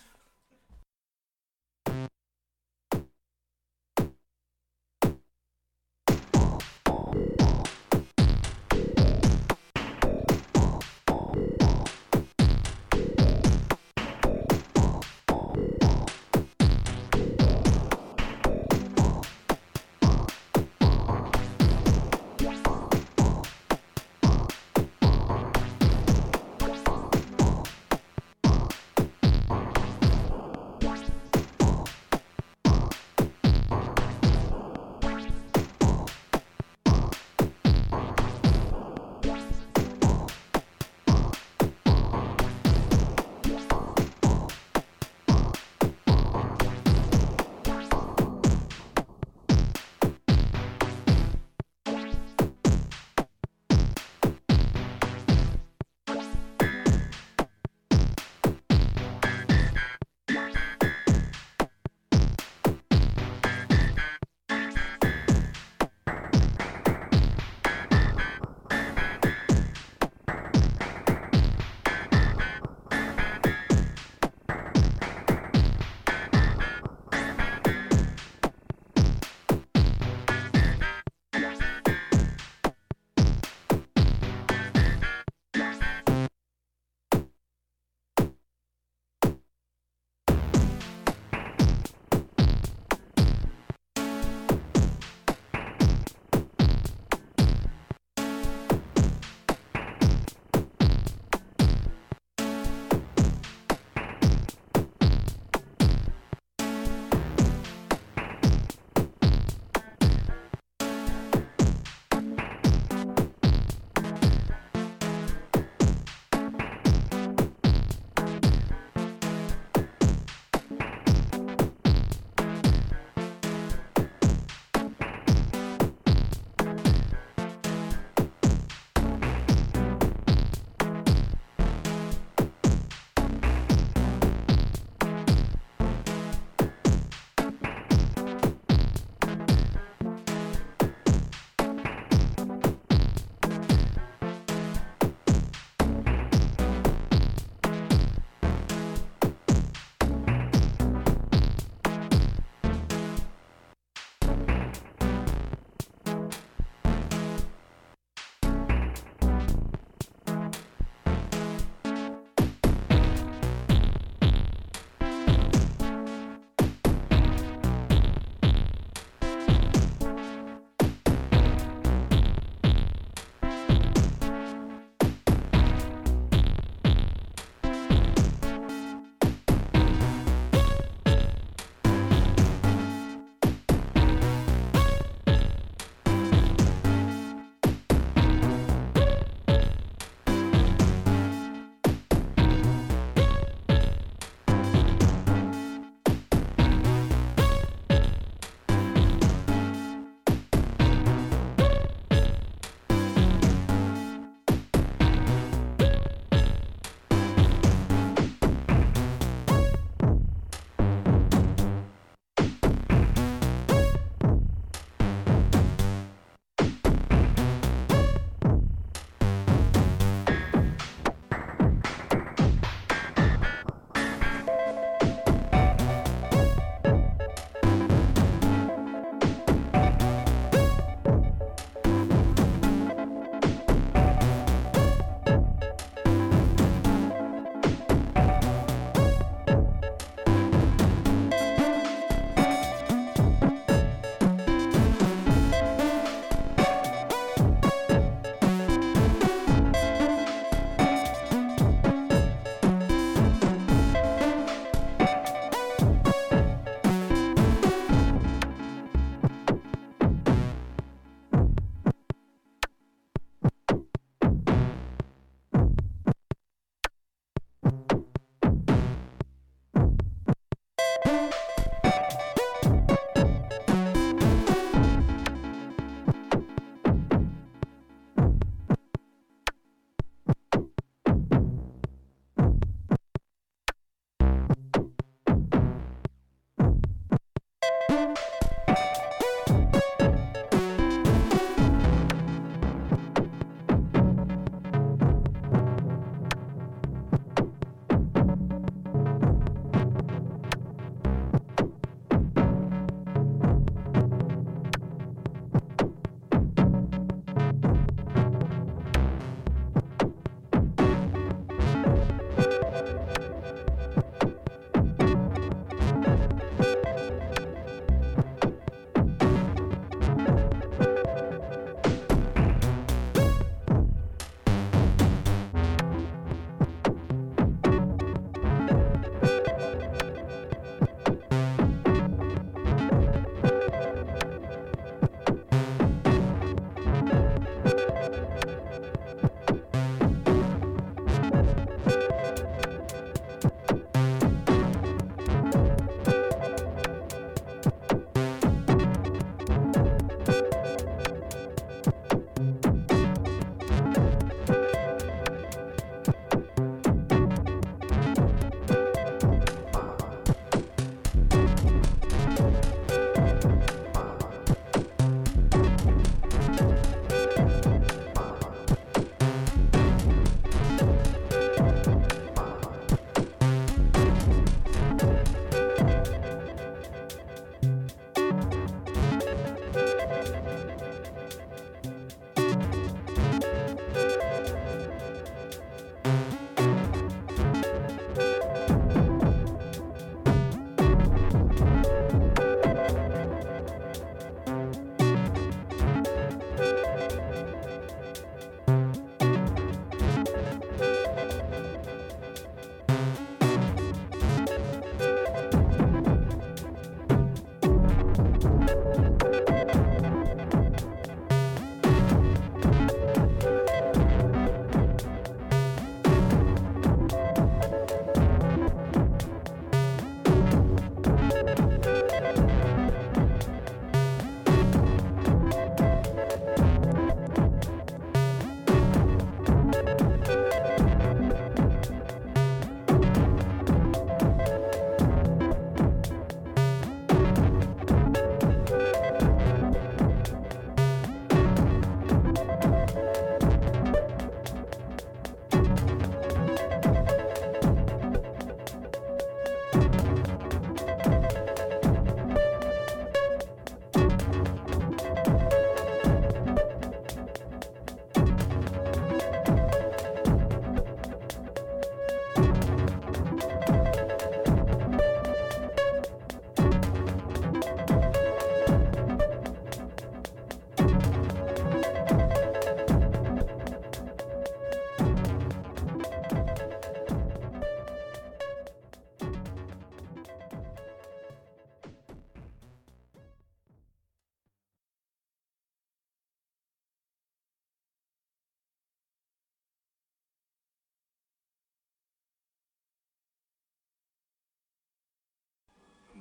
[288.01, 288.39] Bye.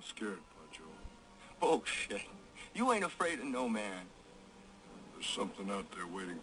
[0.03, 0.83] Scared, Pancho.
[1.61, 2.21] Oh, Bullshit.
[2.73, 4.05] You ain't afraid of no man.
[5.13, 6.39] There's something out there waiting